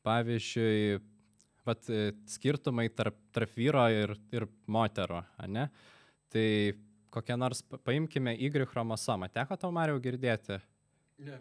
Pavyzdžiui, 0.07 0.99
vat, 1.67 1.89
skirtumai 2.31 2.87
tarp, 2.95 3.17
tarp 3.35 3.57
vyro 3.57 3.83
ir, 3.91 4.13
ir 4.31 4.47
motero. 4.71 5.25
Ne? 5.51 5.67
Tai 6.31 6.45
kokią 7.13 7.37
nors, 7.39 7.63
paimkime 7.83 8.35
Y 8.35 8.65
chromosomą. 8.69 9.29
Teko 9.33 9.57
tau, 9.57 9.71
Mariau, 9.75 9.99
girdėti? 10.03 10.59
Ne. 11.25 11.39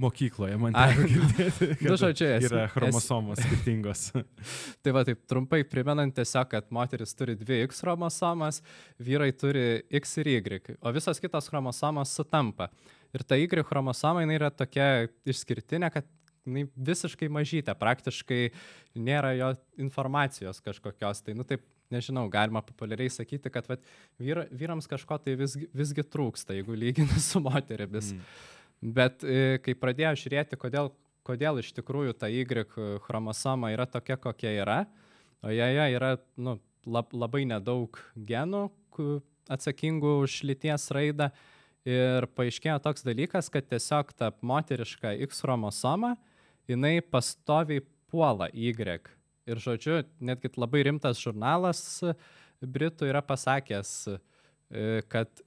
Mokykloje 0.00 0.56
man 0.60 0.76
teko 0.76 1.06
girdėti. 1.10 1.66
Du 1.82 1.96
žodžiu, 2.00 2.28
esi, 2.38 2.48
yra 2.48 2.64
chromosomos 2.72 3.40
esi. 3.40 3.48
skirtingos. 3.48 4.04
tai 4.82 4.94
va, 4.96 5.02
taip 5.04 5.20
trumpai 5.28 5.60
primenant 5.68 6.14
tiesiog, 6.16 6.48
kad 6.54 6.70
moteris 6.74 7.12
turi 7.18 7.36
dvi 7.38 7.60
X 7.66 7.82
chromosomas, 7.84 8.62
vyrai 9.02 9.30
turi 9.36 9.82
X 10.00 10.16
ir 10.22 10.32
Y, 10.36 10.78
o 10.80 10.94
visos 10.96 11.20
kitos 11.20 11.50
chromosomos 11.52 12.14
sutampa. 12.16 12.70
Ir 13.12 13.26
ta 13.26 13.36
Y 13.36 13.50
chromosoma 13.66 14.24
jinai 14.24 14.38
yra 14.38 14.52
tokia 14.54 15.10
išskirtinė, 15.28 15.92
kad 15.92 16.08
jinai 16.48 16.64
visiškai 16.76 17.28
mažytė, 17.32 17.74
praktiškai 17.76 18.40
nėra 18.96 19.34
jo 19.36 19.52
informacijos 19.82 20.62
kažkokios. 20.64 21.24
Tai, 21.26 21.36
nu 21.36 21.44
taip, 21.44 21.64
nežinau, 21.94 22.26
galima 22.32 22.62
populiariai 22.64 23.12
sakyti, 23.12 23.52
kad 23.52 23.68
vat, 23.70 23.84
vyra, 24.20 24.46
vyrams 24.54 24.88
kažko 24.90 25.18
tai 25.24 25.36
visgi, 25.40 25.68
visgi 25.76 26.04
trūksta, 26.06 26.56
jeigu 26.56 26.78
lygina 26.78 27.20
su 27.22 27.42
moterimis. 27.44 28.14
Mm. 28.14 28.24
Bet 28.96 29.24
e, 29.26 29.58
kai 29.64 29.76
pradėjau 29.76 30.14
žiūrėti, 30.22 30.58
kodėl, 30.60 30.92
kodėl 31.26 31.60
iš 31.60 31.72
tikrųjų 31.76 32.16
ta 32.16 32.30
Y 32.32 32.46
chromosoma 33.04 33.74
yra 33.74 33.86
tokia, 33.90 34.16
kokia 34.16 34.54
yra, 34.62 34.80
o 35.44 35.52
joje 35.52 35.86
yra 35.96 36.14
nu, 36.40 36.56
lab, 36.86 37.12
labai 37.12 37.44
nedaug 37.48 37.98
genų 38.16 38.68
atsakingų 39.50 40.20
už 40.24 40.42
lyties 40.48 40.90
raidą. 40.94 41.30
Ir 41.88 42.26
paaiškėjo 42.36 42.76
toks 42.84 43.04
dalykas, 43.06 43.48
kad 43.48 43.64
tiesiog 43.68 44.10
ta 44.12 44.28
moteriška 44.44 45.14
X 45.24 45.40
chromosoma, 45.40 46.12
jinai 46.68 47.00
pastoviai 47.00 47.80
puola 48.12 48.50
Y 48.52 48.76
Ir 49.50 49.58
žodžiu, 49.58 50.00
netgi 50.22 50.52
labai 50.56 50.84
rimtas 50.86 51.18
žurnalas 51.18 51.82
Britų 52.60 53.08
yra 53.08 53.22
pasakęs, 53.24 53.92
e, 54.08 55.00
kad 55.10 55.42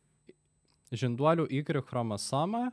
žinduolių 0.94 1.46
Y 1.50 1.64
chromosoma 1.86 2.72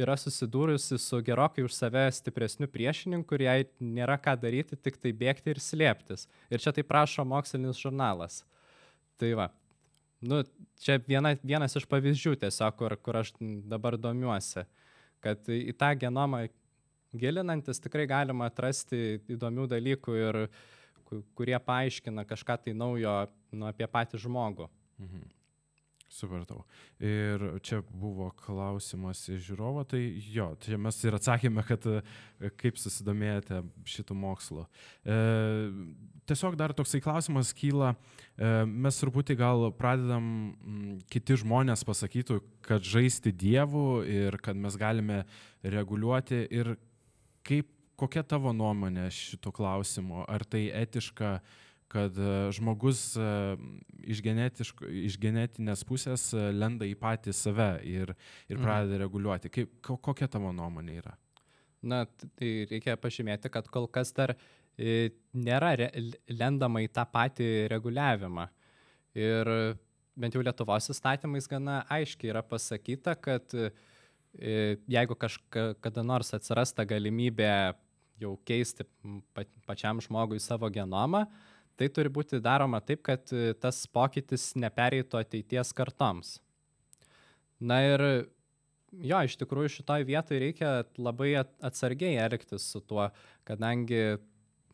yra 0.00 0.16
susidūrusi 0.18 0.98
su 0.98 1.20
gerokai 1.24 1.64
už 1.66 1.74
save 1.76 2.06
stipresniu 2.14 2.68
priešininku 2.70 3.36
ir 3.36 3.44
jai 3.46 3.58
nėra 3.80 4.16
ką 4.22 4.36
daryti, 4.40 4.76
tik 4.76 4.96
tai 5.00 5.12
bėgti 5.12 5.52
ir 5.52 5.60
slėptis. 5.60 6.26
Ir 6.50 6.62
čia 6.62 6.72
tai 6.72 6.84
prašo 6.86 7.24
mokslinis 7.24 7.80
žurnalas. 7.80 8.42
Tai 9.20 9.32
va. 9.36 9.50
Nu, 10.20 10.42
čia 10.80 10.98
viena, 11.06 11.34
vienas 11.42 11.76
iš 11.76 11.86
pavyzdžių 11.88 12.34
tiesiog, 12.42 12.76
kur, 12.76 12.96
kur 13.00 13.20
aš 13.22 13.32
dabar 13.40 13.96
domiuosi, 13.96 14.66
kad 15.24 15.48
į 15.48 15.72
tą 15.80 15.94
genomą 16.00 16.46
gilinantis 17.12 17.82
tikrai 17.82 18.06
galima 18.10 18.50
atrasti 18.50 19.20
įdomių 19.30 19.66
dalykų 19.70 20.16
ir 20.20 20.40
kurie 21.34 21.58
paaiškina 21.58 22.24
kažką 22.28 22.56
tai 22.64 22.74
naujo 22.76 23.14
nu, 23.52 23.66
apie 23.70 23.86
patį 23.90 24.22
žmogų. 24.26 24.70
Mhm. 25.00 25.28
Supratau. 26.10 26.64
Ir 26.98 27.38
čia 27.62 27.84
buvo 27.86 28.32
klausimas 28.42 29.20
iš 29.30 29.44
žiūrovo, 29.46 29.84
tai 29.86 30.00
jo, 30.34 30.48
čia 30.58 30.74
mes 30.74 30.96
ir 31.06 31.14
atsakėme, 31.14 31.62
kad 31.68 31.86
e, 31.86 32.00
kaip 32.58 32.80
susidomėjote 32.82 33.60
šitų 33.86 34.16
mokslo. 34.18 34.64
E, 35.06 35.20
tiesiog 36.26 36.58
dar 36.58 36.74
toksai 36.74 36.98
klausimas 37.04 37.54
kyla, 37.54 37.92
e, 37.94 38.50
mes 38.66 38.98
truputį 38.98 39.38
gal 39.38 39.68
pradedam, 39.78 40.26
m, 40.50 40.98
kiti 41.14 41.38
žmonės 41.44 41.86
pasakytų, 41.86 42.40
kad 42.66 42.82
žaisti 42.82 43.30
dievų 43.30 43.86
ir 44.10 44.40
kad 44.42 44.58
mes 44.58 44.74
galime 44.82 45.22
reguliuoti 45.62 46.42
ir 46.50 46.74
kaip, 47.46 47.68
kokia 48.00 48.22
tavo 48.26 48.52
nuomonė 48.56 49.08
šito 49.14 49.52
klausimo? 49.54 50.24
Ar 50.30 50.44
tai 50.48 50.68
etiška, 50.82 51.38
kad 51.90 52.18
e, 52.18 52.36
žmogus 52.54 53.02
e, 53.18 53.26
iš, 54.14 54.22
iš 55.08 55.18
genetinės 55.22 55.82
pusės 55.88 56.28
e, 56.36 56.46
lenda 56.54 56.86
į 56.86 56.94
patį 57.00 57.34
save 57.34 57.72
ir, 57.82 58.14
ir 58.48 58.56
mhm. 58.56 58.62
pradeda 58.62 58.94
mhm. 58.94 59.02
reguliuoti? 59.04 59.52
Kaip, 59.56 59.74
kokia 59.82 60.30
tavo 60.30 60.54
nuomonė 60.54 61.00
yra? 61.02 61.16
Na, 61.80 62.04
tai 62.36 62.68
reikia 62.68 62.98
pažymėti, 63.00 63.48
kad 63.52 63.68
kol 63.72 63.88
kas 63.88 64.12
dar 64.12 64.34
nėra 64.76 65.70
re, 65.76 65.86
lendama 66.28 66.82
į 66.84 66.90
tą 66.92 67.06
patį 67.08 67.46
reguliavimą. 67.72 68.46
Ir 69.16 69.48
bent 70.20 70.36
jau 70.36 70.42
Lietuvos 70.44 70.88
įstatymais 70.92 71.48
gana 71.48 71.80
aiškiai 71.92 72.30
yra 72.32 72.42
pasakyta, 72.44 73.16
kad 73.20 73.56
uh, 73.56 73.72
jeigu 74.38 75.16
kažkada 75.18 76.04
nors 76.06 76.34
atsiras 76.36 76.72
ta 76.72 76.84
galimybė 76.86 77.74
jau 78.20 78.34
keisti 78.46 78.84
pačiam 79.66 80.00
žmogui 80.02 80.40
savo 80.42 80.68
genomą, 80.72 81.24
tai 81.80 81.88
turi 81.88 82.12
būti 82.12 82.40
daroma 82.44 82.82
taip, 82.84 83.02
kad 83.06 83.32
e, 83.32 83.54
tas 83.56 83.80
pokytis 83.88 84.50
nepereitų 84.60 85.22
ateities 85.22 85.72
kartoms. 85.76 86.34
Na 87.60 87.80
ir 87.86 88.04
jo, 88.92 89.20
iš 89.24 89.38
tikrųjų 89.40 89.72
šitoj 89.78 90.04
vietoj 90.08 90.42
reikia 90.42 90.72
labai 91.00 91.32
atsargiai 91.40 92.18
elgtis 92.20 92.68
su 92.72 92.82
tuo, 92.84 93.08
kadangi 93.48 94.02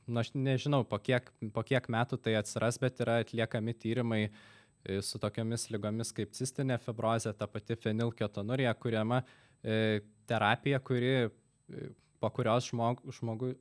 nu, 0.07 0.21
aš 0.23 0.33
nežinau, 0.35 0.83
po 0.87 0.99
kiek, 1.03 1.31
po 1.55 1.63
kiek 1.67 1.87
metų 1.93 2.19
tai 2.23 2.37
atsiras, 2.41 2.79
bet 2.83 3.03
yra 3.03 3.21
atliekami 3.23 3.75
tyrimai 3.75 4.23
e, 4.27 5.01
su 5.03 5.23
tokiamis 5.23 5.69
lygomis 5.71 6.15
kaip 6.15 6.35
cistinė 6.35 6.81
fibrozė, 6.83 7.35
ta 7.39 7.47
pati 7.51 7.79
fenilketonurija, 7.79 8.75
kuriama 8.83 9.23
e, 9.23 9.46
terapija, 10.27 10.79
kuri, 10.79 11.13
e, 11.27 11.89
po 12.21 12.31
kurios 12.31 12.69
žmog, 12.71 13.03
žmogui, 13.19 13.55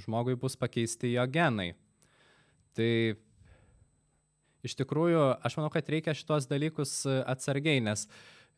žmogui 0.00 0.36
bus 0.40 0.56
pakeisti 0.56 1.12
jo 1.12 1.26
genai. 1.26 1.72
Tai 2.76 2.90
iš 4.66 4.76
tikrųjų, 4.80 5.22
aš 5.46 5.58
manau, 5.58 5.70
kad 5.72 5.88
reikia 5.92 6.16
šitos 6.16 6.48
dalykus 6.50 6.98
e, 7.08 7.18
atsargiai, 7.32 7.82
nes 7.84 8.06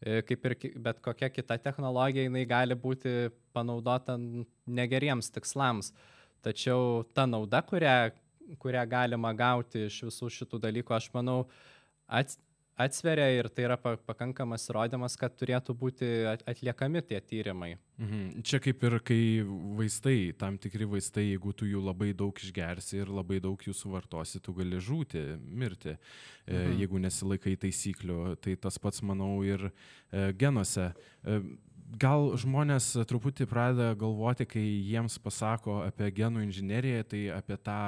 e, 0.00 0.20
kaip 0.26 0.46
ir 0.48 0.56
bet 0.88 1.02
kokia 1.04 1.30
kita 1.32 1.58
technologija, 1.62 2.26
jinai 2.26 2.46
gali 2.48 2.78
būti 2.78 3.32
panaudota 3.56 4.18
negeriems 4.66 5.30
tikslams. 5.34 5.92
Tačiau 6.44 7.02
ta 7.14 7.26
nauda, 7.26 7.64
kurią, 7.66 7.96
kurią 8.62 8.84
galima 8.90 9.34
gauti 9.36 9.88
iš 9.88 10.04
visų 10.08 10.30
šitų 10.36 10.60
dalykų, 10.62 10.94
aš 10.94 11.10
manau, 11.16 11.40
ats, 12.06 12.38
atsveria 12.78 13.26
ir 13.34 13.48
tai 13.50 13.66
yra 13.66 13.76
pakankamas 13.78 14.68
įrodymas, 14.70 15.16
kad 15.18 15.34
turėtų 15.38 15.74
būti 15.78 16.08
atliekami 16.48 17.02
tie 17.06 17.18
tyrimai. 17.20 17.72
Mhm. 17.98 18.42
Čia 18.46 18.60
kaip 18.62 18.84
ir 18.86 18.98
kai 19.02 19.20
vaistai, 19.78 20.32
tam 20.38 20.58
tikri 20.62 20.86
vaistai, 20.88 21.26
jeigu 21.32 21.52
tu 21.58 21.66
jų 21.66 21.82
labai 21.82 22.12
daug 22.16 22.38
išgersi 22.38 23.02
ir 23.02 23.10
labai 23.10 23.40
daug 23.42 23.58
jų 23.58 23.74
suvartosi, 23.74 24.40
tu 24.44 24.54
gali 24.54 24.78
žūti, 24.78 25.24
mirti, 25.42 25.96
e, 26.46 26.54
mhm. 26.54 26.76
jeigu 26.84 27.02
nesilaikai 27.02 27.56
taisyklių. 27.66 28.36
Tai 28.44 28.58
tas 28.62 28.78
pats, 28.78 29.02
manau, 29.02 29.40
ir 29.46 29.70
e, 29.70 30.30
genuose. 30.38 30.92
E, 31.26 31.40
gal 31.98 32.34
žmonės 32.38 32.92
truputį 33.10 33.48
pradeda 33.50 33.94
galvoti, 33.98 34.46
kai 34.46 34.62
jiems 34.62 35.18
pasako 35.24 35.80
apie 35.86 36.12
genų 36.14 36.46
inžineriją, 36.46 37.06
tai 37.10 37.22
apie 37.34 37.56
tą 37.64 37.80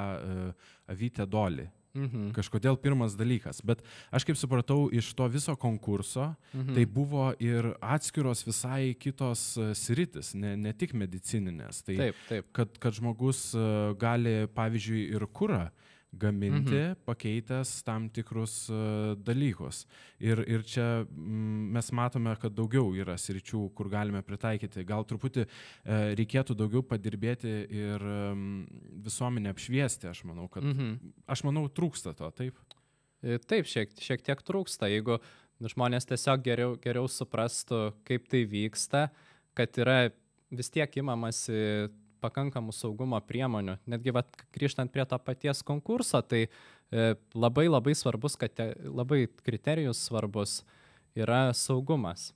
avytę 0.89 1.27
dolį. 1.29 1.69
Mhm. 1.97 2.31
Kažkodėl 2.35 2.77
pirmas 2.79 3.17
dalykas. 3.19 3.59
Bet 3.67 3.83
aš 4.15 4.25
kaip 4.27 4.39
supratau, 4.39 4.85
iš 4.93 5.11
to 5.17 5.27
viso 5.31 5.55
konkurso 5.59 6.31
mhm. 6.53 6.75
tai 6.77 6.85
buvo 6.87 7.31
ir 7.41 7.73
atskiros 7.83 8.45
visai 8.47 8.93
kitos 8.95 9.57
e, 9.59 9.71
sritis, 9.75 10.33
ne, 10.39 10.55
ne 10.59 10.73
tik 10.73 10.95
medicininės. 10.97 11.83
Tai 11.87 11.97
taip, 11.99 12.23
taip. 12.29 12.51
Kad, 12.55 12.79
kad 12.81 12.95
žmogus 12.95 13.49
e, 13.55 13.65
gali, 13.99 14.35
pavyzdžiui, 14.55 15.07
ir 15.17 15.27
kurą 15.35 15.65
gaminti, 16.11 16.75
mhm. 16.75 16.97
pakeitęs 17.07 17.83
tam 17.87 18.09
tikrus 18.11 18.55
uh, 18.69 19.13
dalykus. 19.15 19.85
Ir, 20.19 20.43
ir 20.43 20.65
čia 20.67 21.05
mm, 21.05 21.69
mes 21.77 21.91
matome, 21.95 22.33
kad 22.41 22.55
daugiau 22.55 22.91
yra 22.99 23.15
sričių, 23.19 23.63
kur 23.77 23.89
galime 23.91 24.23
pritaikyti. 24.25 24.83
Gal 24.87 25.07
truputį 25.07 25.45
uh, 25.47 26.11
reikėtų 26.19 26.57
daugiau 26.59 26.83
padirbėti 26.83 27.53
ir 27.71 28.03
visuomenę 29.05 29.53
apšviesti, 29.55 30.09
aš 30.11 30.25
manau, 30.27 30.49
kad 30.51 30.65
mhm. 30.67 31.13
aš 31.31 31.45
manau, 31.47 31.67
trūksta 31.71 32.15
to, 32.17 32.29
taip? 32.35 32.59
E, 33.21 33.37
taip, 33.45 33.69
šiek, 33.69 33.93
šiek 34.01 34.23
tiek 34.25 34.41
trūksta. 34.45 34.89
Jeigu 34.91 35.19
žmonės 35.61 36.09
tiesiog 36.09 36.43
geriau, 36.45 36.75
geriau 36.81 37.09
suprastų, 37.11 37.91
kaip 38.07 38.27
tai 38.31 38.43
vyksta, 38.49 39.07
kad 39.57 39.77
yra 39.81 39.99
vis 40.51 40.71
tiek 40.73 40.97
imamasi 40.99 41.89
pakankamų 42.21 42.73
saugumo 42.75 43.19
priemonių. 43.25 43.77
Netgi 43.89 44.13
vat, 44.15 44.29
grįžtant 44.55 44.91
prie 44.93 45.05
to 45.09 45.17
paties 45.21 45.63
konkurso, 45.65 46.21
tai 46.21 46.45
e, 46.45 47.15
labai 47.33 47.67
labai 47.69 47.95
svarbus, 47.97 48.37
kad 48.39 48.53
te, 48.55 48.71
labai 48.85 49.25
kriterijus 49.45 50.05
svarbus 50.07 50.61
yra 51.17 51.49
saugumas. 51.57 52.29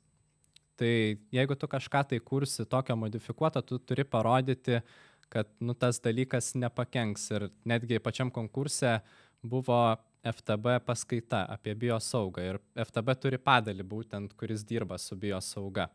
Tai 0.76 0.92
jeigu 1.32 1.56
tu 1.56 1.68
kažką 1.72 2.04
tai 2.10 2.20
kursi 2.20 2.66
tokio 2.68 2.98
modifikuoto, 3.00 3.62
tu 3.64 3.80
turi 3.80 4.04
parodyti, 4.04 4.82
kad 5.32 5.48
nu, 5.60 5.74
tas 5.74 6.02
dalykas 6.04 6.54
nepakenks. 6.60 7.30
Ir 7.38 7.48
netgi 7.68 8.02
pačiam 8.04 8.32
konkurse 8.32 9.00
buvo 9.46 9.96
FTB 10.26 10.80
paskaita 10.86 11.46
apie 11.54 11.76
biosaugą. 11.78 12.44
Ir 12.50 12.60
FTB 12.86 13.16
turi 13.22 13.40
padalį 13.40 13.86
būtent, 13.88 14.36
kuris 14.38 14.66
dirba 14.68 14.98
su 15.02 15.16
biosauga. 15.16 15.88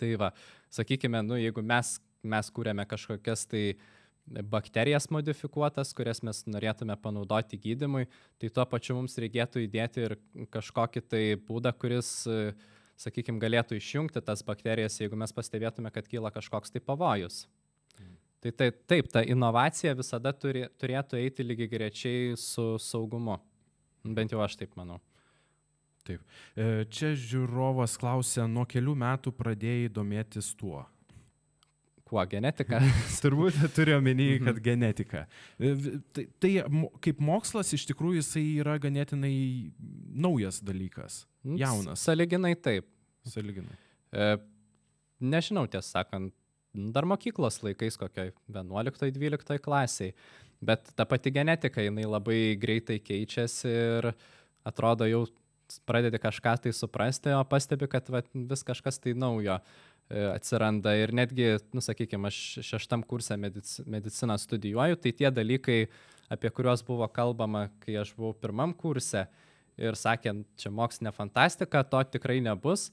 Tai 0.00 0.14
va, 0.16 0.30
sakykime, 0.72 1.20
nu, 1.26 1.36
jeigu 1.36 1.62
mes 1.66 1.98
mes 2.22 2.50
kūrėme 2.54 2.86
kažkokias 2.88 3.46
tai 3.50 3.64
bakterijas 4.30 5.08
modifikuotas, 5.10 5.92
kurias 5.96 6.22
mes 6.26 6.42
norėtume 6.46 6.94
panaudoti 7.02 7.58
gydimui, 7.58 8.06
tai 8.38 8.50
tuo 8.54 8.66
pačiu 8.68 8.96
mums 8.98 9.18
reikėtų 9.18 9.64
įdėti 9.66 10.04
ir 10.06 10.16
kažkokį 10.54 11.02
tai 11.10 11.22
būdą, 11.48 11.72
kuris, 11.80 12.12
sakykime, 13.00 13.40
galėtų 13.42 13.80
išjungti 13.80 14.22
tas 14.22 14.44
bakterijas, 14.46 15.00
jeigu 15.00 15.18
mes 15.18 15.34
pastebėtume, 15.34 15.90
kad 15.94 16.08
kyla 16.08 16.30
kažkoks 16.34 16.70
tai 16.74 16.82
pavojus. 16.84 17.46
Mhm. 17.98 18.16
Tai, 18.40 18.52
tai 18.52 18.70
taip, 18.92 19.10
ta 19.12 19.24
inovacija 19.26 19.96
visada 19.98 20.32
turi, 20.32 20.68
turėtų 20.80 21.20
eiti 21.20 21.46
lygiai 21.46 21.72
grečiai 21.74 22.34
su 22.38 22.74
saugumu. 22.78 23.40
Bent 24.04 24.32
jau 24.32 24.40
aš 24.44 24.56
taip 24.62 24.76
manau. 24.80 25.00
Taip. 26.06 26.22
E, 26.56 26.86
čia 26.88 27.12
žiūrovas 27.18 27.98
klausė, 28.00 28.46
nuo 28.48 28.64
kelių 28.68 28.94
metų 29.02 29.34
pradėjai 29.36 29.90
domėtis 29.92 30.54
tuo. 30.56 30.86
Kuo 32.10 32.22
genetika? 32.26 32.80
Turbūt 33.22 33.60
turiu 33.76 33.96
omeny, 34.00 34.32
kad 34.40 34.56
mhm. 34.56 34.62
genetika. 34.64 35.24
E, 35.62 35.74
tai, 36.16 36.26
tai 36.42 36.52
kaip 37.04 37.22
mokslas 37.22 37.70
iš 37.76 37.86
tikrųjų 37.92 38.18
jisai 38.18 38.44
yra 38.64 38.74
ganėtinai 38.82 39.34
naujas 40.26 40.58
dalykas. 40.66 41.22
Jaunas. 41.60 42.02
Saliginai 42.02 42.56
taip. 42.58 42.88
Saliginai. 43.30 43.78
E, 44.10 44.30
nežinau, 45.22 45.68
tiesą 45.70 46.00
sakant, 46.00 46.34
dar 46.94 47.06
mokyklos 47.06 47.60
laikais 47.62 47.98
kokioj 48.00 48.32
11-12 48.50 49.62
klasiai. 49.62 50.14
Bet 50.60 50.90
ta 50.96 51.06
pati 51.08 51.32
genetika, 51.32 51.80
jinai 51.80 52.04
labai 52.08 52.40
greitai 52.60 52.98
keičiasi 53.00 53.70
ir 53.70 54.10
atrodo 54.66 55.06
jau 55.08 55.22
pradedi 55.86 56.18
kažką 56.18 56.56
tai 56.64 56.72
suprasti, 56.74 57.30
o 57.38 57.44
pastebi, 57.46 57.86
kad 57.90 58.08
va, 58.10 58.22
vis 58.34 58.66
kažkas 58.66 58.98
tai 59.00 59.14
naujo. 59.14 59.60
E, 59.60 59.89
atsiranda 60.10 60.94
ir 60.98 61.12
netgi, 61.14 61.52
nu, 61.72 61.82
sakykime, 61.84 62.30
aš 62.30 62.60
šeštam 62.66 63.04
medic 63.38 63.80
mediciną 63.86 64.38
studijuoju, 64.38 64.96
tai 64.96 65.12
tie 65.12 65.30
dalykai, 65.30 65.86
apie 66.28 66.50
kuriuos 66.50 66.82
buvo 66.86 67.06
kalbama, 67.08 67.68
kai 67.84 67.96
aš 67.96 68.14
buvau 68.16 68.34
pirmam 68.34 68.74
kurse 68.74 69.26
ir 69.78 69.96
sakė, 69.96 70.34
čia 70.56 70.70
mokslinė 70.70 71.12
fantastika, 71.14 71.82
to 71.82 72.02
tikrai 72.02 72.40
nebus, 72.40 72.90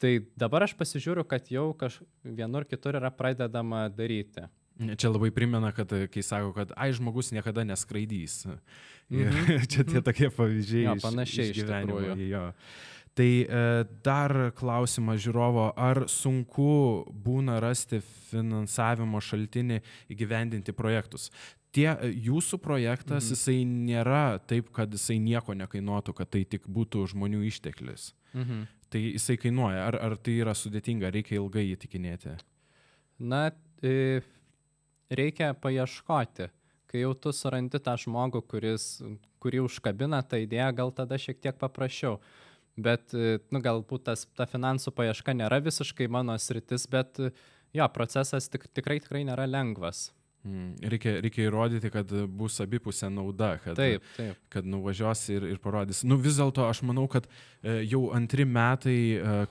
tai 0.00 0.20
dabar 0.38 0.64
aš 0.64 0.74
pasižiūriu, 0.78 1.26
kad 1.28 1.50
jau 1.52 1.72
kaž 1.76 2.00
vienur 2.24 2.64
kitur 2.64 2.96
yra 2.96 3.10
pradedama 3.10 3.88
daryti. 3.92 4.46
Čia 4.80 5.10
labai 5.10 5.28
primena, 5.34 5.74
kad 5.76 5.90
kai 6.08 6.22
sako, 6.24 6.54
kad 6.56 6.70
ai 6.72 6.88
žmogus 6.96 7.34
niekada 7.36 7.66
neskraidys. 7.68 8.46
Mm 9.10 9.26
-hmm. 9.28 9.66
čia 9.70 9.84
tie 9.84 10.00
tokie 10.00 10.30
pavyzdžiai. 10.30 10.84
Jo, 10.84 10.96
panašiai 11.02 11.50
iš, 11.50 11.56
iš 11.56 11.62
gyvenimo. 11.64 12.16
Jo. 12.16 12.52
Tai 13.14 13.26
e, 13.42 13.62
dar 14.04 14.32
klausimas 14.56 15.18
žiūrovo, 15.24 15.70
ar 15.74 16.04
sunku 16.08 17.06
būna 17.10 17.58
rasti 17.62 17.98
finansavimo 18.30 19.18
šaltinį 19.20 19.80
įgyvendinti 20.14 20.74
projektus? 20.76 21.30
Tie 21.74 21.88
e, 21.90 22.10
jūsų 22.30 22.60
projektas, 22.62 23.26
mhm. 23.26 23.32
jisai 23.34 23.56
nėra 23.66 24.24
taip, 24.46 24.70
kad 24.74 24.92
jisai 24.94 25.18
nieko 25.22 25.56
nekainuotų, 25.58 26.14
kad 26.20 26.30
tai 26.30 26.44
tik 26.46 26.68
būtų 26.70 27.08
žmonių 27.14 27.42
išteklis. 27.50 28.12
Mhm. 28.32 28.68
Tai 28.90 29.00
jisai 29.02 29.36
kainuoja, 29.38 29.82
ar, 29.86 29.98
ar 30.02 30.16
tai 30.18 30.38
yra 30.42 30.54
sudėtinga, 30.58 31.10
reikia 31.14 31.36
ilgai 31.38 31.68
įtikinėti? 31.74 32.34
Na, 33.22 33.50
e, 33.82 34.22
reikia 35.10 35.52
paieškoti. 35.54 36.48
Kai 36.90 37.04
jau 37.04 37.12
tu 37.14 37.30
surandi 37.34 37.78
tą 37.78 37.94
žmogų, 38.02 38.42
kuris, 38.50 38.86
kurį 39.42 39.60
užkabina 39.68 40.22
tą 40.26 40.40
idėją, 40.42 40.70
gal 40.78 40.94
tada 40.94 41.18
šiek 41.22 41.38
tiek 41.38 41.58
paprasčiau 41.58 42.18
bet, 42.84 43.14
e, 43.14 43.38
nu, 43.52 43.62
galbūt 43.64 44.06
tas, 44.10 44.26
ta 44.36 44.46
finansų 44.48 44.94
paieška 44.96 45.34
nėra 45.36 45.60
visiškai 45.64 46.08
mano 46.12 46.36
sritis, 46.40 46.86
bet 46.90 47.20
e, 47.20 47.34
jo, 47.76 47.90
procesas 47.94 48.50
tik, 48.52 48.68
tikrai, 48.76 49.00
tikrai 49.04 49.26
nėra 49.28 49.48
lengvas. 49.50 50.10
Mm, 50.40 50.78
reikia, 50.88 51.18
reikia 51.20 51.42
įrodyti, 51.50 51.90
kad 51.92 52.12
bus 52.32 52.54
abipusė 52.64 53.10
nauda, 53.12 53.50
kad, 53.60 53.74
taip, 53.76 54.06
taip. 54.16 54.38
kad 54.48 54.64
nuvažiuos 54.64 55.26
ir, 55.34 55.44
ir 55.52 55.58
parodys. 55.60 56.00
Nu, 56.08 56.16
vis 56.16 56.38
dėlto 56.40 56.64
aš 56.64 56.80
manau, 56.88 57.04
kad 57.12 57.28
e, 57.28 57.82
jau 57.90 58.06
antri 58.16 58.46
metai, 58.48 58.96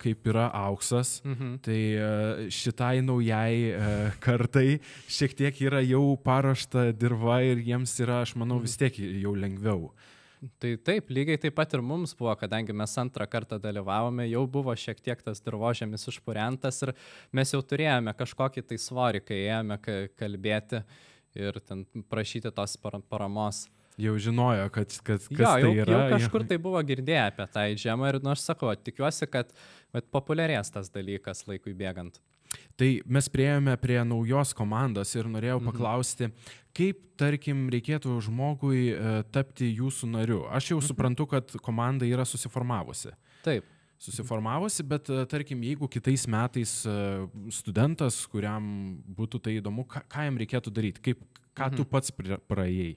kaip 0.02 0.26
yra 0.34 0.48
auksas, 0.66 1.20
mhm. 1.28 1.60
tai 1.66 2.50
šitai 2.50 2.96
naujai 3.06 4.18
kartai 4.26 4.80
šiek 5.06 5.38
tiek 5.38 5.62
yra 5.70 5.84
jau 5.86 6.18
paruošta 6.26 6.90
dirba 6.98 7.44
ir 7.46 7.62
jiems 7.70 7.94
yra, 8.02 8.24
aš 8.26 8.34
manau, 8.42 8.58
vis 8.66 8.80
tiek 8.82 8.98
jau 8.98 9.38
lengviau. 9.38 9.92
Tai 10.40 10.70
taip, 10.88 11.10
lygiai 11.12 11.40
taip 11.42 11.56
pat 11.58 11.74
ir 11.76 11.82
mums 11.84 12.14
buvo, 12.16 12.32
kadangi 12.40 12.72
mes 12.72 12.94
antrą 13.02 13.26
kartą 13.28 13.58
dalyvavome, 13.60 14.24
jau 14.32 14.46
buvo 14.48 14.72
šiek 14.72 15.02
tiek 15.04 15.20
tas 15.26 15.44
dirbožėmis 15.44 16.08
užpurentas 16.12 16.80
ir 16.86 16.94
mes 17.36 17.52
jau 17.52 17.60
turėjome 17.60 18.14
kažkokį 18.16 18.64
tai 18.70 18.78
svorį, 18.80 19.24
kai 19.28 19.42
ėjome 19.42 19.80
kalbėti 20.20 20.80
ir 21.36 21.60
ten 21.68 21.84
prašyti 22.08 22.54
tos 22.56 22.78
paramos. 22.80 23.66
Jau 24.00 24.16
žinojo, 24.16 24.70
kad, 24.72 24.96
kad 25.04 25.26
kas 25.28 25.36
jo, 25.36 25.52
jau, 25.60 25.60
tai 25.60 25.84
yra. 25.84 25.92
Jau 25.98 26.16
kažkur 26.16 26.48
tai 26.48 26.58
buvo 26.64 26.80
girdėję 26.88 27.26
apie 27.26 27.48
tą 27.52 27.66
žemą 27.84 28.14
ir 28.14 28.22
nors 28.24 28.46
sakau, 28.48 28.72
tikiuosi, 28.80 29.28
kad 29.28 29.52
vat, 29.92 30.08
populiarės 30.08 30.72
tas 30.72 30.88
dalykas 30.94 31.44
laikui 31.50 31.76
bėgant. 31.76 32.22
Tai 32.80 32.88
mes 33.06 33.28
prieėjome 33.30 33.76
prie 33.82 34.00
naujos 34.08 34.54
komandos 34.58 35.12
ir 35.16 35.26
norėjau 35.26 35.60
Mhm. 35.62 35.66
paklausti, 35.72 36.32
kaip, 36.74 37.02
tarkim, 37.18 37.70
reikėtų 37.70 38.16
žmogui 38.26 38.94
e, 38.96 39.24
tapti 39.32 39.76
jūsų 39.78 40.10
nariu. 40.10 40.48
Aš 40.50 40.72
jau 40.72 40.80
Mhm. 40.80 40.88
suprantu, 40.88 41.28
kad 41.30 41.48
komanda 41.62 42.06
yra 42.06 42.24
susiformavusi. 42.26 43.12
Taip. 43.44 43.64
Susiformavusi, 44.00 44.82
bet 44.88 45.10
e, 45.10 45.26
tarkim, 45.26 45.62
jeigu 45.62 45.88
kitais 45.90 46.26
metais 46.26 46.86
e, 46.88 47.28
studentas, 47.52 48.26
kuriam 48.28 49.04
būtų 49.04 49.42
tai 49.44 49.60
įdomu, 49.62 49.86
ką, 49.86 50.02
ką 50.08 50.24
jam 50.24 50.38
reikėtų 50.38 50.72
daryti, 50.72 51.02
kaip, 51.02 51.20
ką 51.54 51.70
tu 51.76 51.84
Mhm. 51.84 51.90
pats 51.90 52.12
pra- 52.12 52.40
praėjai. 52.40 52.96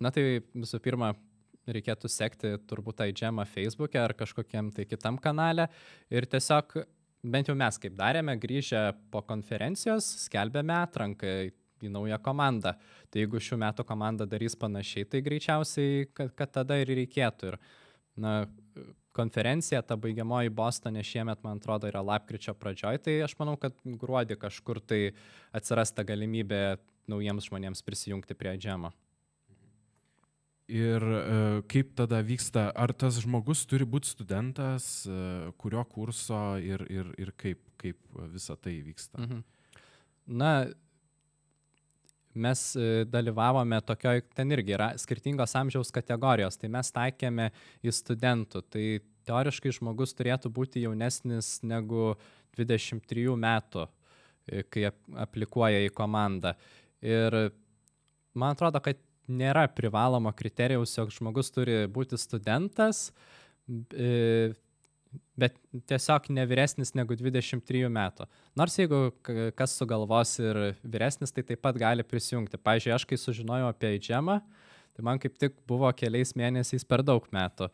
Na 0.00 0.10
tai 0.10 0.40
visų 0.54 0.80
pirma, 0.80 1.14
reikėtų 1.66 2.08
sekti 2.08 2.52
turbūt 2.68 2.96
tą 3.00 3.06
džemą 3.12 3.44
Facebook'e 3.48 3.96
ar 3.98 4.12
kažkokiam 4.14 4.72
tai 4.72 4.84
kitam 4.84 5.18
kanale 5.18 5.68
ir 6.10 6.22
tiesiog, 6.26 6.84
bent 7.32 7.50
jau 7.50 7.56
mes 7.58 7.78
kaip 7.82 7.96
darėme, 7.98 8.36
grįžę 8.40 8.82
po 9.12 9.22
konferencijos, 9.26 10.08
skelbėme 10.26 10.76
atranką 10.78 11.32
į 11.84 11.90
naują 11.92 12.18
komandą. 12.24 12.74
Tai 13.10 13.22
jeigu 13.22 13.40
šių 13.42 13.58
metų 13.62 13.84
komanda 13.88 14.26
darys 14.28 14.56
panašiai, 14.58 15.08
tai 15.10 15.22
greičiausiai, 15.24 16.06
kad, 16.16 16.32
kad 16.38 16.54
tada 16.60 16.78
ir 16.80 16.92
reikėtų. 16.96 17.52
Ir, 17.52 17.58
na, 18.22 18.36
konferencija, 19.16 19.80
ta 19.82 19.96
baigiamoji 20.00 20.52
Bostone 20.52 21.02
šiemet, 21.04 21.40
man 21.44 21.60
atrodo, 21.60 21.88
yra 21.88 22.02
lapkričio 22.04 22.52
pradžioj, 22.60 23.00
tai 23.06 23.16
aš 23.24 23.36
manau, 23.40 23.56
kad 23.60 23.76
gruodį 23.84 24.36
kažkur 24.42 24.82
tai 24.84 25.00
atsiras 25.56 25.94
ta 25.96 26.04
galimybė 26.06 26.62
naujiems 27.10 27.48
žmonėms 27.48 27.84
prisijungti 27.86 28.36
prie 28.36 28.56
džemo. 28.60 28.92
Ir 30.66 31.02
e, 31.02 31.18
kaip 31.70 31.92
tada 31.94 32.18
vyksta, 32.26 32.72
ar 32.74 32.90
tas 32.90 33.20
žmogus 33.22 33.60
turi 33.70 33.86
būti 33.86 34.10
studentas, 34.10 35.04
e, 35.06 35.18
kurio 35.62 35.84
kurso 35.86 36.56
ir, 36.58 36.82
ir, 36.90 37.12
ir 37.22 37.30
kaip, 37.38 37.60
kaip 37.78 38.00
visa 38.32 38.56
tai 38.58 38.80
vyksta. 38.82 39.20
Mhm. 39.22 39.44
Na, 40.26 40.50
mes 42.34 42.64
e, 42.74 43.04
dalyvavome 43.06 43.78
tokioj, 43.86 44.24
ten 44.34 44.50
irgi 44.58 44.74
yra 44.74 44.90
skirtingos 44.98 45.54
amžiaus 45.54 45.94
kategorijos, 45.94 46.58
tai 46.58 46.72
mes 46.74 46.90
taikėme 46.98 47.52
į 47.86 47.94
studentų. 47.94 48.66
Tai 48.66 48.86
teoriškai 49.30 49.70
žmogus 49.78 50.18
turėtų 50.18 50.50
būti 50.50 50.82
jaunesnis 50.82 51.60
negu 51.62 52.16
23 52.58 53.38
metų, 53.38 53.86
kai 54.74 54.88
ap- 54.90 55.14
aplikuoja 55.28 55.78
į 55.86 55.94
komandą. 55.94 56.56
Ir 57.06 57.52
man 58.34 58.58
atrodo, 58.58 58.82
kad 58.82 58.98
nėra 59.28 59.66
privalomo 59.72 60.32
kriterijaus, 60.36 60.94
jog 60.98 61.10
žmogus 61.14 61.50
turi 61.54 61.84
būti 61.92 62.18
studentas, 62.20 63.10
e, 63.66 64.52
bet 65.36 65.56
tiesiog 65.88 66.28
ne 66.34 66.44
vyresnis 66.48 66.92
negu 66.96 67.16
23 67.18 67.90
metų. 67.92 68.26
Nors 68.58 68.76
jeigu 68.78 69.10
kas 69.56 69.76
sugalvos 69.78 70.36
ir 70.42 70.60
vyresnis, 70.82 71.32
tai 71.34 71.44
taip 71.46 71.62
pat 71.64 71.78
gali 71.80 72.04
prisijungti. 72.06 72.60
Pavyzdžiui, 72.60 72.94
aš 72.96 73.06
kai 73.08 73.20
sužinojau 73.20 73.70
apie 73.70 73.94
džemą, 73.98 74.40
tai 74.96 75.06
man 75.06 75.20
kaip 75.22 75.36
tik 75.40 75.56
buvo 75.68 75.90
keliais 75.96 76.34
mėnesiais 76.38 76.86
per 76.88 77.04
daug 77.06 77.26
metų. 77.32 77.70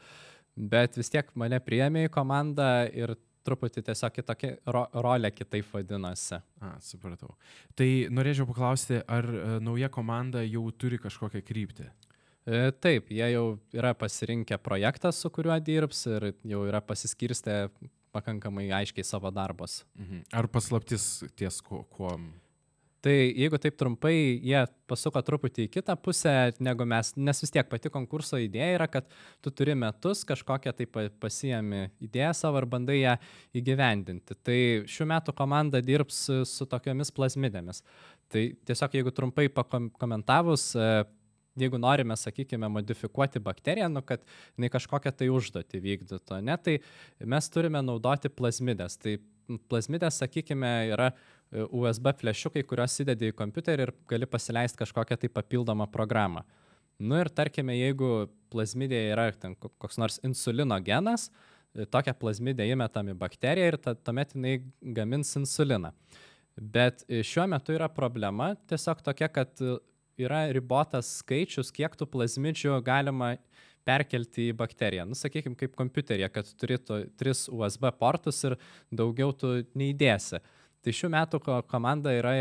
Bet 0.57 0.99
vis 1.01 1.09
tiek 1.13 1.29
mane 1.39 1.61
priėmė 1.65 2.07
į 2.09 2.13
komandą 2.13 2.73
ir 2.93 3.15
truputį 3.47 3.85
tiesiog 3.89 4.15
kitokia 4.17 4.53
ro 4.75 4.85
rolė 4.95 5.33
kitaip 5.35 5.69
vadinosi. 5.73 6.39
A, 6.63 6.75
supratau. 6.85 7.35
Tai 7.79 7.89
norėčiau 8.15 8.47
paklausti, 8.51 9.01
ar 9.07 9.29
e, 9.29 9.43
nauja 9.65 9.91
komanda 9.93 10.45
jau 10.47 10.65
turi 10.77 11.01
kažkokią 11.03 11.43
kryptį? 11.47 11.89
E, 12.47 12.63
Taip, 12.83 13.11
jie 13.15 13.29
jau 13.35 13.47
yra 13.75 13.95
pasirinkę 13.95 14.59
projektą, 14.59 15.13
su 15.15 15.31
kuriuo 15.31 15.59
dirbs 15.63 16.07
ir 16.11 16.33
jau 16.55 16.65
yra 16.67 16.83
pasiskirstę 16.83 17.67
pakankamai 18.13 18.69
aiškiai 18.83 19.07
savo 19.07 19.31
darbus. 19.33 19.83
Mhm. 19.99 20.25
Ar 20.37 20.49
paslaptis 20.53 21.25
ties 21.37 21.61
kuo? 21.65 21.85
kuo... 21.91 22.17
Tai 23.03 23.13
jeigu 23.35 23.59
taip 23.59 23.75
trumpai, 23.81 24.15
jie 24.47 24.61
pasuko 24.87 25.19
truputį 25.27 25.65
į 25.67 25.71
kitą 25.75 25.97
pusę 25.99 26.53
negu 26.63 26.85
mes, 26.87 27.09
nes 27.19 27.41
vis 27.43 27.51
tiek 27.51 27.67
pati 27.67 27.91
konkurso 27.91 28.39
idėja 28.39 28.77
yra, 28.77 28.87
kad 28.87 29.09
tu 29.43 29.51
turi 29.51 29.75
metus 29.75 30.23
kažkokią 30.29 30.71
tai 30.79 30.87
pa- 30.87 31.09
pasiemi 31.25 31.89
idėją 32.05 32.31
savo 32.39 32.63
ir 32.63 32.69
bandai 32.71 33.01
ją 33.01 33.17
įgyvendinti. 33.59 34.37
Tai 34.47 34.59
šių 34.87 35.09
metų 35.15 35.35
komanda 35.35 35.83
dirbs 35.83 36.21
su, 36.47 36.69
tokiomis 36.71 37.11
plazmidėmis. 37.17 37.83
Tai 38.31 38.45
tiesiog 38.71 38.95
jeigu 39.01 39.15
trumpai 39.19 39.49
pakomentavus, 39.51 40.69
e, 40.79 41.03
jeigu 41.59 41.83
norime, 41.83 42.15
sakykime, 42.17 42.71
modifikuoti 42.71 43.43
bakteriją, 43.43 43.91
nu, 43.91 44.07
kad 44.07 44.23
jinai 44.55 44.71
kažkokią 44.73 45.11
tai 45.11 45.33
užduotį 45.35 45.83
vykdytų, 45.91 46.39
ne, 46.47 46.55
tai 46.57 46.79
mes 47.19 47.51
turime 47.51 47.83
naudoti 47.83 48.31
plazmidės. 48.31 48.95
Tai 49.03 49.19
plazmidės, 49.69 50.23
sakykime, 50.23 50.71
yra 50.95 51.11
USB 51.53 52.13
flešiukai, 52.23 52.65
kuriuos 52.69 52.99
įdedi 53.05 53.31
į 53.33 53.37
kompiuterį 53.37 53.87
ir 53.87 53.95
gali 54.09 54.29
pasileisti 54.31 54.81
kažkokią 54.81 55.19
tai 55.21 55.31
papildomą 55.33 55.87
programą. 55.93 56.45
Nu 57.03 57.19
ir 57.21 57.29
tarkime, 57.35 57.75
jeigu 57.77 58.29
plazmidėje 58.53 59.13
yra 59.13 59.27
ten 59.37 59.57
ko- 59.59 59.73
koks 59.83 59.99
nors 59.99 60.21
insulino 60.25 60.79
genas, 60.85 61.31
tokią 61.73 62.15
plazmidę 62.21 62.67
įmetam 62.69 63.09
į 63.13 63.17
bakteriją 63.19 63.73
ir 63.73 63.79
ta, 63.81 63.95
tuomet 63.95 64.35
jinai 64.37 64.59
gamins 64.97 65.33
insuliną. 65.41 65.93
Bet 66.57 67.05
e, 67.09 67.23
šiuo 67.25 67.47
metu 67.49 67.73
yra 67.73 67.89
problema 67.89 68.53
tiesiog 68.69 69.01
tokia, 69.05 69.29
kad 69.33 69.63
e, 69.65 69.79
yra 70.21 70.45
ribotas 70.53 71.09
skaičius, 71.23 71.73
kiek 71.73 71.97
tų 71.97 72.09
plazmidžių 72.13 72.77
galima 72.85 73.35
perkelti 73.89 74.51
į 74.51 74.57
bakteriją. 74.59 75.07
Nu, 75.09 75.17
sakykime, 75.19 75.57
kaip 75.59 75.73
kompiuteryje, 75.79 76.29
kad 76.35 76.51
turėtų 76.61 76.99
tris 77.19 77.47
USB 77.51 77.89
portus 77.99 78.43
ir 78.47 78.59
daugiau 78.93 79.33
tu 79.35 79.55
neįdėsi. 79.75 80.43
Tai 80.83 80.95
šių 80.99 81.11
metų 81.15 81.41
ko 81.45 81.61
komanda 81.71 82.15
yra 82.17 82.35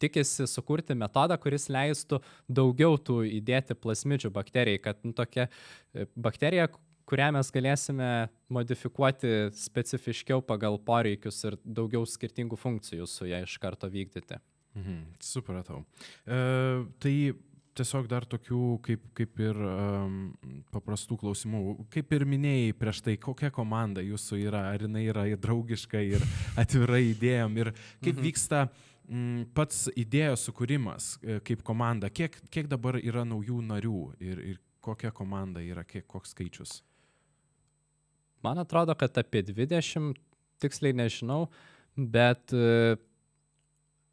tikisi 0.00 0.46
sukurti 0.48 0.96
metodą, 0.96 1.36
kuris 1.40 1.68
leistų 1.72 2.20
daugiau 2.48 2.96
tų 2.98 3.22
įdėti 3.40 3.76
plasmidžių 3.76 4.32
bakterijai, 4.34 4.80
kad 4.82 5.02
nu, 5.04 5.12
tokia 5.16 5.46
e, 5.48 6.06
bakterija, 6.16 6.70
kurią 7.10 7.30
mes 7.34 7.50
galėsime 7.52 8.10
modifikuoti 8.54 9.50
specifiškiau 9.58 10.42
pagal 10.46 10.78
poreikius 10.86 11.42
ir 11.48 11.58
daugiau 11.64 12.06
skirtingų 12.08 12.58
funkcijų 12.60 13.08
su 13.10 13.28
ją 13.28 13.42
iš 13.46 13.58
karto 13.62 13.90
vykdyti. 13.90 14.40
Mhm. 14.78 14.98
Supratau. 15.26 15.82
E, 16.24 16.40
tai 17.02 17.14
tiesiog 17.80 18.08
dar 18.10 18.26
tokių 18.28 18.60
kaip, 18.84 19.08
kaip 19.16 19.40
ir 19.42 19.58
um, 19.64 20.18
paprastų 20.74 21.18
klausimų. 21.22 21.62
Kaip 21.92 22.12
ir 22.16 22.26
minėjai 22.28 22.76
prieš 22.78 23.02
tai, 23.06 23.16
kokia 23.20 23.50
komanda 23.54 24.04
jūsų 24.04 24.40
yra, 24.44 24.66
ar 24.74 24.84
jinai 24.86 25.06
yra 25.08 25.26
ir 25.30 25.40
draugiška 25.40 26.02
ir 26.04 26.24
atvira 26.60 27.00
idėjom 27.02 27.58
ir 27.62 27.72
kaip 28.02 28.14
mhm. 28.14 28.24
vyksta 28.28 28.62
mm, 29.08 29.50
pats 29.56 29.86
idėjos 29.98 30.46
sukūrimas 30.48 31.12
e, 31.22 31.40
kaip 31.46 31.64
komanda, 31.66 32.12
kiek, 32.12 32.36
kiek 32.52 32.70
dabar 32.70 33.00
yra 33.00 33.24
naujų 33.28 33.60
narių 33.72 34.04
ir, 34.20 34.44
ir 34.54 34.62
kokia 34.84 35.12
komanda 35.16 35.64
yra, 35.64 35.84
kiek, 35.84 36.06
koks 36.10 36.34
skaičius. 36.34 36.80
Man 38.44 38.60
atrodo, 38.62 38.94
kad 38.96 39.18
apie 39.20 39.42
20, 39.44 40.16
tiksliai 40.60 40.96
nežinau, 40.96 41.44
bet 41.96 42.54
e, 42.56 42.96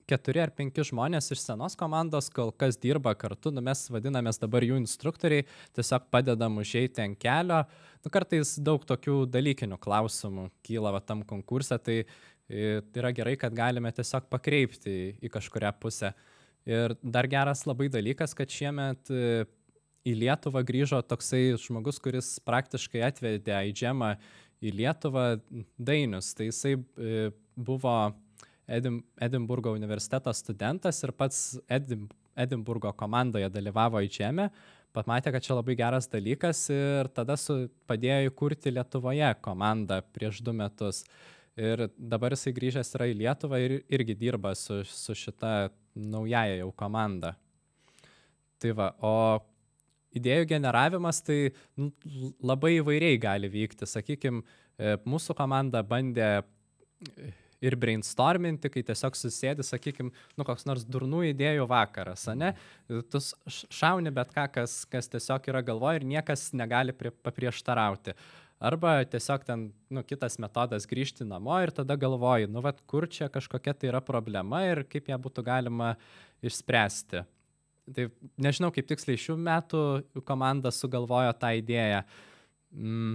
keturi 0.07 0.41
ar 0.43 0.51
penki 0.55 0.85
žmonės 0.87 1.31
iš 1.35 1.43
senos 1.43 1.75
komandos 1.79 2.29
kol 2.33 2.53
kas 2.55 2.79
dirba 2.79 3.13
kartu, 3.19 3.51
nu, 3.53 3.63
mes 3.65 3.83
vadinamės 3.91 4.39
dabar 4.41 4.65
jų 4.65 4.79
instruktoriai, 4.81 5.45
tiesiog 5.77 6.07
padedam 6.13 6.59
užeiti 6.61 7.03
ant 7.03 7.19
kelio. 7.21 7.63
Nu, 8.05 8.13
kartais 8.13 8.55
daug 8.63 8.85
tokių 8.87 9.25
dalykinių 9.33 9.79
klausimų 9.83 10.47
kyla 10.67 10.95
va, 10.95 11.03
tam 11.03 11.25
konkursą, 11.27 11.79
tai 11.83 11.99
e, 12.03 12.79
yra 12.95 13.11
gerai, 13.15 13.35
kad 13.39 13.55
galime 13.55 13.91
tiesiog 13.95 14.29
pakreipti 14.31 14.97
į, 15.19 15.31
kažkuria 15.33 15.73
pusę. 15.75 16.13
Ir 16.67 16.95
dar 17.03 17.27
geras 17.31 17.65
labai 17.67 17.87
dalykas, 17.91 18.35
kad 18.35 18.51
šiemet 18.51 19.11
e, 19.11 19.45
į 20.07 20.15
Lietuvą 20.23 20.63
grįžo 20.67 20.99
toksai 21.03 21.57
žmogus, 21.59 21.99
kuris 22.03 22.37
praktiškai 22.47 23.03
atvedė 23.07 23.59
į 23.67 23.75
džemą 23.75 24.15
į 24.63 24.73
Lietuvą 24.79 25.25
Dainius. 25.77 26.31
Tai 26.37 26.47
jisai 26.49 26.77
e, 26.77 27.29
buvo 27.55 27.97
Edim, 28.67 28.99
Edinburgo 29.23 29.71
universiteto 29.71 30.33
studentas 30.35 30.99
ir 31.03 31.13
pats 31.15 31.57
Edim, 31.71 32.07
Edinburgo 32.35 32.91
komandoje 32.99 33.47
dalyvavo 33.49 34.01
į 34.03 34.09
džemę, 34.11 34.49
pamatė, 34.95 35.31
kad 35.31 35.45
čia 35.45 35.55
labai 35.55 35.77
geras 35.79 36.09
dalykas 36.11 36.65
ir 36.73 37.07
tada 37.15 37.37
su, 37.39 37.67
padėjo 37.87 38.31
įkurti 38.31 38.73
Lietuvoje 38.73 39.31
komandą 39.45 40.01
prieš 40.13 40.41
du 40.43 40.53
metus. 40.57 41.03
Ir 41.57 41.87
dabar 41.97 42.35
jisai 42.35 42.53
grįžęs 42.53 42.93
yra 42.97 43.07
į 43.09 43.15
Lietuvą 43.23 43.59
ir 43.63 43.79
irgi 43.89 44.15
dirba 44.19 44.51
su, 44.55 44.83
su 44.85 45.15
šita 45.17 45.71
naujaja 45.97 46.59
jau 46.59 46.69
komanda. 46.77 47.33
Tai 48.61 48.73
va, 48.77 48.91
o 49.01 49.39
idėjų 50.17 50.51
generavimas 50.51 51.23
tai 51.25 51.39
nu, 51.79 51.89
labai 52.45 52.75
įvairiai 52.77 53.17
gali 53.21 53.49
vykti. 53.53 53.89
Sakykime, 53.89 54.43
mūsų 55.07 55.33
komanda 55.37 55.81
bandė 55.85 56.43
ir 57.61 57.75
brainstorminti, 57.79 58.69
kai 58.69 58.83
tiesiog 58.85 59.15
susėdi, 59.17 59.65
sakykime, 59.65 60.11
nu 60.37 60.45
koks 60.47 60.67
nors 60.69 60.83
durnų 60.85 61.23
idėjų 61.31 61.67
vakaras, 61.71 62.27
ne? 62.37 62.51
Tu 62.87 63.17
s- 63.21 63.33
š- 63.49 63.69
šauni 63.79 64.13
bet 64.13 64.33
ką, 64.35 64.45
kas, 64.59 64.83
kas 64.85 65.09
tiesiog 65.09 65.47
yra 65.49 65.63
galvoje 65.65 66.01
ir 66.03 66.05
niekas 66.05 66.51
negali 66.53 66.93
prie, 66.93 67.11
paprieštarauti. 67.25 68.13
Arba 68.57 69.03
tiesiog 69.05 69.43
ten, 69.45 69.67
nu, 69.93 70.01
kitas 70.01 70.39
metodas 70.41 70.87
grįžti 70.89 71.25
namo 71.25 71.57
ir 71.61 71.69
tada 71.69 71.93
galvoji, 71.97 72.47
nu, 72.49 72.61
vad, 72.65 72.79
kur 72.89 73.05
čia 73.05 73.29
kažkokia 73.29 73.73
tai 73.77 73.91
yra 73.91 74.01
problema 74.01 74.63
ir 74.65 74.81
kaip 74.89 75.09
ją 75.11 75.17
būtų 75.21 75.43
galima 75.45 75.91
išspręsti. 76.41 77.21
Tai 77.93 78.07
nežinau, 78.41 78.71
kaip 78.73 78.87
tiksliai 78.89 79.17
šių 79.21 79.37
metų 79.39 79.81
komanda 80.27 80.73
sugalvojo 80.73 81.31
tą 81.39 81.53
idėją. 81.61 82.01
Mm, 82.73 83.13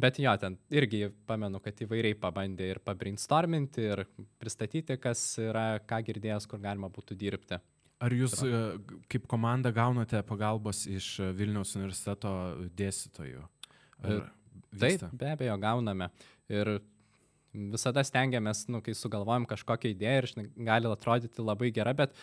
bet 0.00 0.18
jo, 0.22 0.32
ten 0.40 0.56
irgi 0.74 1.08
pamenu, 1.28 1.60
kad 1.64 1.78
įvairiai 1.84 2.16
pabandė 2.18 2.70
ir 2.74 2.80
pabrainstorminti, 2.84 3.88
ir 3.94 4.04
pristatyti, 4.42 4.98
kas 5.00 5.22
yra, 5.42 5.66
ką 5.84 6.00
girdėjęs, 6.08 6.48
kur 6.50 6.62
galima 6.62 6.90
būtų 6.92 7.18
dirbti. 7.20 7.60
Ar 8.04 8.12
jūs 8.12 8.40
e, 8.44 8.62
kaip 9.08 9.28
komanda 9.30 9.70
gaunate 9.72 10.20
pagalbos 10.26 10.82
iš 10.90 11.16
Vilniaus 11.36 11.76
universiteto 11.78 12.32
dėstytojų? 12.76 13.44
Ar... 14.04 14.16
Ir 14.18 14.24
Taip, 14.74 15.04
be 15.14 15.30
abejo, 15.30 15.54
gauname. 15.62 16.08
Ir 16.50 16.80
visada 17.54 18.02
stengiamės, 18.04 18.64
nu, 18.72 18.80
kai 18.84 18.94
sugalvojam 18.98 19.46
kažkokią 19.46 19.92
idėją 19.92 20.22
ir 20.22 20.48
gali 20.66 20.90
atrodyti 20.90 21.44
labai 21.44 21.70
gera, 21.74 21.94
bet 21.94 22.14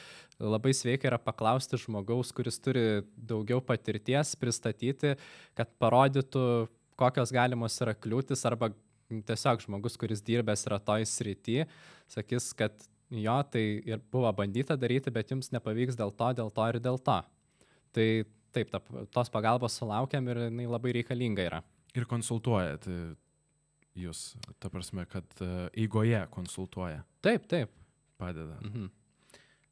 labai 0.42 0.74
sveika 0.76 1.08
yra 1.08 1.20
paklausti 1.22 1.80
žmogaus, 1.80 2.34
kuris 2.36 2.60
turi 2.60 3.06
daugiau 3.16 3.64
patirties, 3.64 4.36
pristatyti, 4.40 5.16
kad 5.58 5.72
parodytų, 5.82 6.44
kokios 7.02 7.34
galimos 7.34 7.78
yra 7.82 7.96
kliūtis 7.98 8.46
arba 8.50 8.72
tiesiog 9.28 9.66
žmogus, 9.66 9.98
kuris 10.00 10.22
dirbęs 10.24 10.66
yra 10.70 10.80
toj 10.84 11.06
srity, 11.10 11.66
sakys, 12.12 12.52
kad 12.58 12.86
jo, 13.12 13.38
tai 13.52 13.64
ir 13.88 14.04
buvo 14.14 14.32
bandyta 14.36 14.78
daryti, 14.80 15.12
bet 15.14 15.34
jums 15.34 15.52
nepavyks 15.52 15.98
dėl 16.00 16.14
to, 16.16 16.30
dėl 16.38 16.54
to 16.56 16.68
ir 16.72 16.80
dėl 16.84 17.02
to. 17.02 17.18
Tai 17.92 18.08
taip, 18.56 18.72
ta, 18.72 18.80
tos 19.12 19.32
pagalbos 19.34 19.76
sulaukiam 19.80 20.30
ir 20.32 20.46
jinai 20.48 20.70
labai 20.70 20.96
reikalinga 21.02 21.50
yra. 21.50 21.60
Ir 21.98 22.08
konsultuojat 22.08 22.88
e, 22.88 23.02
jūs, 24.00 24.32
ta 24.64 24.72
prasme, 24.72 25.04
kad 25.12 25.28
e, 25.44 25.52
eigoje 25.84 26.24
konsultuoja. 26.32 27.04
Taip, 27.24 27.50
taip. 27.52 27.76
Padeda. 28.22 28.56
Mhm. 28.64 28.88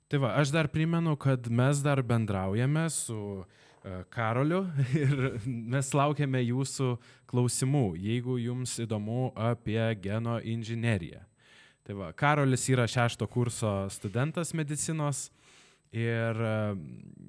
Tai 0.09 0.17
va, 0.23 0.33
aš 0.41 0.49
dar 0.49 0.67
primenu, 0.73 1.13
kad 1.21 1.47
mes 1.53 1.83
dar 1.85 1.99
bendraujame 2.01 2.87
su 2.89 3.15
uh, 3.15 3.59
Karoliu 4.13 4.63
ir 5.01 5.39
mes 5.45 5.91
laukiame 5.95 6.41
jūsų 6.43 6.93
klausimų, 7.29 7.85
jeigu 7.99 8.37
jums 8.41 8.77
įdomu 8.83 9.29
apie 9.37 9.81
geno 10.01 10.39
inžineriją. 10.39 11.23
Tai 11.87 11.97
va, 11.97 12.11
Karolis 12.13 12.67
yra 12.69 12.85
šešto 12.89 13.25
kurso 13.31 13.71
studentas 13.89 14.53
medicinos 14.53 15.29
ir 15.95 16.37
uh, 16.37 16.75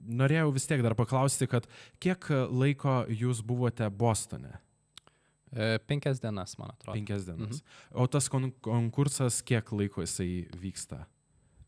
norėjau 0.05 0.51
vis 0.53 0.67
tiek 0.69 0.83
dar 0.85 0.97
paklausti, 0.99 1.49
kad 1.49 1.69
kiek 2.03 2.29
laiko 2.51 3.05
jūs 3.09 3.41
buvote 3.47 3.89
Bostone? 3.89 4.59
E, 5.51 5.79
penkias 5.87 6.21
dienas, 6.23 6.55
man 6.59 6.71
atrodo. 6.71 6.95
Penkias 6.95 7.25
dienas. 7.27 7.63
Mhm. 7.63 8.03
O 8.03 8.07
tas 8.07 8.29
kon 8.31 8.51
konkursas, 8.63 9.41
kiek 9.43 9.73
laiko 9.75 10.05
jisai 10.05 10.47
vyksta? 10.55 11.05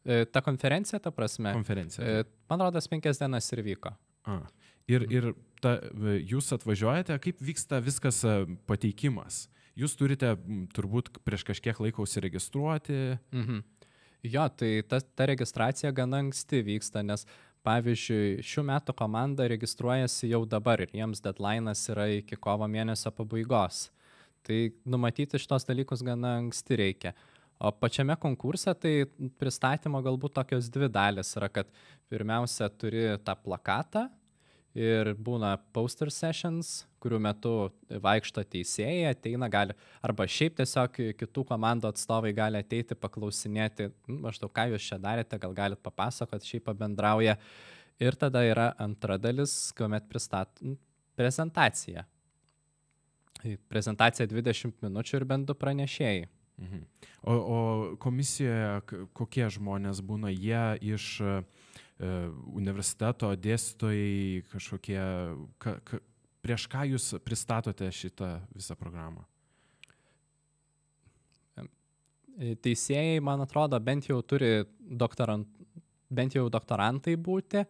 E, 0.04 0.24
ta 0.24 0.42
konferencija, 0.42 1.00
ta 1.02 1.10
prasme. 1.10 1.52
Konferencija. 1.56 2.06
E, 2.06 2.24
man 2.50 2.62
rodos, 2.62 2.88
penkias 2.90 3.18
dienas 3.18 3.50
ir 3.52 3.62
vyko. 3.66 3.94
A. 4.30 4.38
Ir, 4.90 5.06
ir 5.10 5.28
ta, 5.62 5.76
jūs 6.26 6.50
atvažiuojate, 6.56 7.16
kaip 7.22 7.42
vyksta 7.42 7.80
viskas 7.84 8.22
pateikimas? 8.68 9.46
Jūs 9.78 9.94
turite 9.96 10.34
turbūt 10.76 11.22
prieš 11.24 11.46
kažkiek 11.48 11.78
laiko 11.80 12.04
užsiregistruoti. 12.04 12.98
Mhm. 13.32 13.62
Jo, 14.22 14.44
tai 14.54 14.84
ta, 14.86 15.00
ta 15.02 15.26
registracija 15.26 15.90
gana 15.94 16.20
anksti 16.22 16.60
vyksta, 16.62 17.02
nes 17.02 17.24
pavyzdžiui 17.66 18.44
šių 18.46 18.62
metų 18.68 18.94
komanda 18.94 19.48
registruojasi 19.50 20.30
jau 20.30 20.44
dabar 20.46 20.82
ir 20.84 20.92
jiems 20.94 21.22
deadline'as 21.24 21.82
yra 21.90 22.06
iki 22.20 22.38
kovo 22.38 22.68
mėnesio 22.70 23.10
pabaigos. 23.14 23.88
Tai 24.46 24.58
numatyti 24.86 25.38
šitos 25.42 25.66
dalykus 25.66 26.02
gana 26.06 26.36
anksti 26.40 26.78
reikia. 26.78 27.14
O 27.62 27.70
pačiame 27.70 28.16
konkurse 28.18 28.74
tai 28.74 28.94
pristatymo 29.38 30.00
galbūt 30.02 30.34
tokios 30.38 30.70
dvi 30.74 30.88
dalis 30.90 31.30
yra, 31.38 31.46
kad 31.50 31.68
pirmiausia 32.10 32.66
turi 32.74 33.04
tą 33.22 33.36
plakatą, 33.38 34.08
ir 34.74 35.12
būna 35.20 35.56
poster 35.74 36.10
sessions, 36.12 36.82
kurių 37.02 37.18
metu 37.22 37.52
vaikšto 37.90 38.44
teisėjai, 38.48 39.10
ateina, 39.12 39.48
gali, 39.52 39.74
arba 40.04 40.26
šiaip 40.28 40.56
tiesiog 40.60 41.00
kitų 41.18 41.44
komandų 41.48 41.90
atstovai 41.90 42.32
gali 42.36 42.62
ateiti, 42.62 42.96
paklausinėti, 42.98 43.90
nu, 44.08 44.20
maždaug 44.26 44.52
ką 44.54 44.68
jūs 44.72 44.88
čia 44.88 45.00
darėte, 45.02 45.40
gal 45.42 45.54
galit 45.56 45.82
papasakot, 45.84 46.46
šiaip 46.46 46.66
pabendrauja. 46.70 47.36
Ir 48.02 48.16
tada 48.18 48.42
yra 48.46 48.70
antra 48.80 49.18
dalis, 49.20 49.72
kuomet 49.76 50.08
pristat 50.10 50.62
nu, 50.64 50.78
prezentacija. 51.18 52.06
Prezentacija 53.68 54.26
20 54.30 54.78
minučių 54.84 55.18
ir 55.18 55.26
bent 55.28 55.50
du 55.50 55.58
pranešėjai. 55.58 56.30
Mhm. 56.62 56.80
O, 57.26 57.34
o 57.34 57.58
komisijoje 58.00 59.06
kokie 59.16 59.48
žmonės 59.50 60.02
būna? 60.04 60.30
Jie 60.30 60.94
iš 60.94 61.06
uh, 61.24 61.61
universiteto 62.02 63.30
dėstytojai 63.38 64.42
kažkokie, 64.50 65.02
ka, 65.62 65.76
ka, 65.86 66.00
prieš 66.42 66.66
ką 66.70 66.86
jūs 66.90 67.12
pristatote 67.22 67.86
šitą 67.94 68.34
visą 68.56 68.76
programą? 68.78 69.22
E, 72.38 72.54
teisėjai, 72.64 73.20
man 73.24 73.44
atrodo, 73.44 73.78
bent 73.80 74.08
jau 74.08 74.20
turi 74.24 74.64
doktorant, 74.78 75.48
bent 76.12 76.36
jau 76.36 76.48
doktorantai 76.52 77.16
būti. 77.20 77.64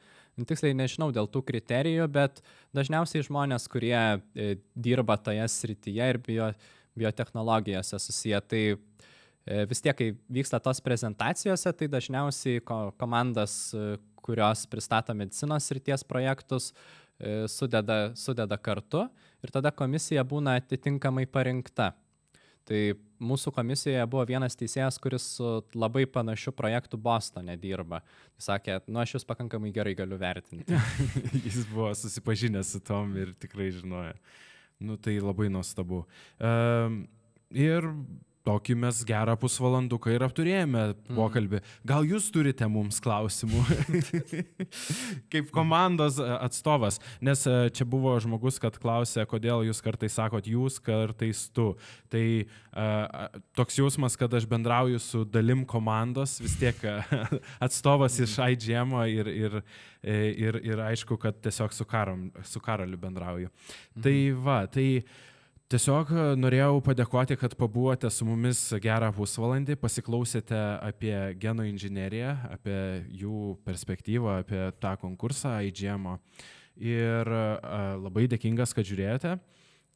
Tiksliai 0.49 0.75
nežinau 0.77 1.11
dėl 1.12 1.29
tų 1.29 1.42
kriterijų, 1.51 2.07
bet 2.11 2.40
dažniausiai 2.77 3.27
žmonės, 3.27 3.68
kurie 3.71 3.97
e, 3.99 4.55
dirba 4.73 5.18
toje 5.21 5.45
srityje 5.51 6.09
ir 6.14 6.21
bio, 6.25 6.53
biotehnologijose 6.99 8.01
susiję, 8.01 8.40
tai 8.40 8.62
vis 9.66 9.81
tiek, 9.83 9.97
kai 9.99 10.12
vyksta 10.31 10.61
tos 10.62 10.79
prezentacijose, 10.85 11.73
tai 11.75 11.88
dažniausiai 11.90 12.61
komandas, 12.62 13.73
kurios 14.22 14.66
pristato 14.70 15.14
medicinos 15.14 15.70
ryties 15.74 16.04
projektus, 16.08 16.70
e, 17.18 17.48
sudeda, 17.48 18.12
sudeda 18.18 18.58
kartu 18.58 19.06
ir 19.42 19.52
tada 19.54 19.72
komisija 19.74 20.24
būna 20.24 20.56
atitinkamai 20.61 21.26
parinkta. 21.26 21.92
Tai 22.62 22.80
mūsų 23.22 23.50
komisijoje 23.54 24.02
buvo 24.11 24.22
vienas 24.26 24.54
teisėjas, 24.58 24.98
kuris 25.02 25.24
su 25.37 25.48
labai 25.74 26.04
panašiu 26.06 26.52
projektu 26.54 26.98
Bostone 26.98 27.56
dirba. 27.58 28.02
Jis 28.38 28.46
sakė, 28.50 28.78
nu 28.87 29.00
aš 29.02 29.16
jūs 29.16 29.26
pakankamai 29.26 29.72
gerai 29.74 29.96
galiu 29.98 30.18
vertinti. 30.20 30.78
Jis 31.46 31.64
buvo 31.70 31.90
susipažinęs 31.98 32.76
su 32.76 32.82
tom 32.87 33.16
ir 33.18 33.35
tikrai 33.42 33.72
žinojo. 33.74 34.14
Nu 34.82 34.98
tai 34.98 35.18
labai 35.22 35.48
nuostabu. 35.50 36.04
Um, 36.42 37.02
ir 37.50 37.87
tokį 38.46 38.76
mes 38.85 39.02
gerą 39.07 39.37
pusvalanduką 39.40 40.12
ir 40.14 40.24
apturėjome 40.26 40.83
mhm. 40.90 41.16
pokalbį. 41.16 41.62
Gal 41.88 42.07
jūs 42.09 42.28
turite 42.35 42.66
mums 42.70 43.00
klausimų 43.02 43.62
kaip 45.33 45.50
komandos 45.55 46.18
e, 46.22 46.26
atstovas, 46.48 46.98
nes 47.24 47.44
e, 47.46 47.57
čia 47.74 47.87
buvo 47.88 48.14
žmogus, 48.22 48.59
kad 48.62 48.78
klausė, 48.83 49.24
kodėl 49.31 49.66
jūs 49.68 49.83
kartais 49.85 50.18
sakot 50.18 50.48
jūs, 50.48 50.81
kartais 50.83 51.46
tu. 51.55 51.72
Tai 52.12 52.22
uh, 52.44 53.38
toks 53.57 53.78
jausmas, 53.78 54.18
kad 54.20 54.35
aš 54.37 54.44
bendrauju 54.50 54.98
su 55.00 55.22
dalim 55.24 55.62
komandos, 55.68 56.35
vis 56.42 56.59
tiek 56.61 56.78
atstovas 57.66 58.18
iš 58.20 58.37
mhm. 58.37 58.52
IGM 58.52 58.94
ir, 59.09 59.33
ir, 59.33 59.59
ir, 60.02 60.61
ir 60.74 60.87
aišku, 60.90 61.16
kad 61.22 61.38
tiesiog 61.40 61.72
su, 61.72 61.87
karom, 61.88 62.28
su 62.44 62.61
karaliu 62.61 63.00
bendrauju. 63.00 63.48
Mhm. 63.48 64.02
Tai 64.05 64.16
va, 64.44 64.62
tai 64.66 64.88
Tiesiog 65.72 66.11
e, 66.12 66.22
norėjau 66.37 66.82
padėkoti, 66.85 67.32
kad 67.40 67.54
pabuvote 67.56 68.11
su 68.12 68.26
mumis 68.28 68.58
gerą 68.85 69.06
pusvalandį, 69.16 69.78
pasiklausėte 69.80 70.58
apie 70.85 71.14
genų 71.40 71.64
inžineriją, 71.70 72.35
apie 72.52 72.76
jų 73.22 73.54
perspektyvą, 73.64 74.35
apie 74.42 74.66
tą 74.82 74.92
konkursą 75.00 75.54
IGM. 75.70 76.11
Ir 76.76 77.28
uh, 77.28 77.96
labai 78.02 78.26
dėkingas, 78.32 78.76
kad 78.76 78.85
žiūrėjote. 78.85 79.38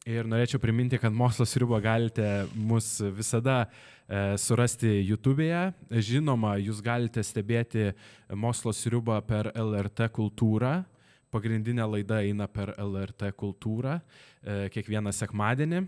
Ir 0.09 0.25
norėčiau 0.29 0.61
priminti, 0.63 0.97
kad 0.97 1.13
mokslo 1.13 1.45
sriubą 1.45 1.77
galite 1.83 2.25
mus 2.55 2.95
visada 3.13 3.65
e, 3.65 4.37
surasti 4.39 4.89
YouTube'e. 5.11 5.65
Žinoma, 6.09 6.55
jūs 6.63 6.81
galite 6.85 7.21
stebėti 7.21 7.91
mokslo 8.33 8.73
sriubą 8.73 9.19
per 9.29 9.51
LRT 9.53 10.09
kultūrą 10.15 10.77
pagrindinė 11.33 11.85
laida 11.87 12.21
eina 12.25 12.47
per 12.51 12.73
LRT 12.77 13.31
kultūrą 13.37 13.99
e, 13.99 14.67
kiekvieną 14.73 15.13
sekmadienį. 15.15 15.85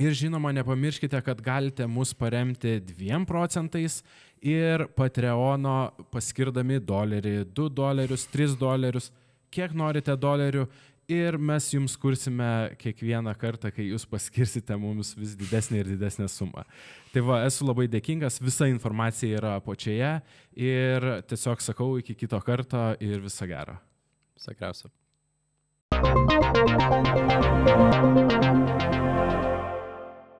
Ir 0.00 0.14
žinoma, 0.16 0.54
nepamirškite, 0.56 1.18
kad 1.20 1.40
galite 1.44 1.86
mus 1.86 2.14
paremti 2.16 2.78
2 2.80 3.26
procentais 3.28 4.00
ir 4.40 4.86
Patreono 4.96 5.92
paskirdami 6.10 6.80
dolerį, 6.80 7.42
2 7.52 7.68
dolerius, 7.76 8.24
3 8.32 8.56
dolerius, 8.58 9.10
kiek 9.52 9.76
norite 9.76 10.16
dolerių. 10.16 10.64
Ir 11.12 11.36
mes 11.36 11.66
jums 11.74 11.96
kursime 11.98 12.72
kiekvieną 12.80 13.34
kartą, 13.36 13.72
kai 13.74 13.88
jūs 13.90 14.06
paskirsite 14.08 14.78
mums 14.80 15.12
vis 15.18 15.34
didesnį 15.36 15.82
ir 15.82 15.90
didesnę 15.96 16.28
sumą. 16.30 16.62
Tai 17.12 17.24
va, 17.26 17.42
esu 17.44 17.66
labai 17.66 17.88
dėkingas, 17.90 18.40
visa 18.40 18.70
informacija 18.70 19.42
yra 19.42 19.56
apačioje 19.58 20.12
ir 20.56 21.08
tiesiog 21.28 21.60
sakau 21.60 21.96
iki 22.00 22.16
kito 22.16 22.40
karto 22.40 22.92
ir 23.02 23.20
viso 23.20 23.50
gero. 23.50 23.76
Essa 24.42 24.54
graça. 24.54 24.90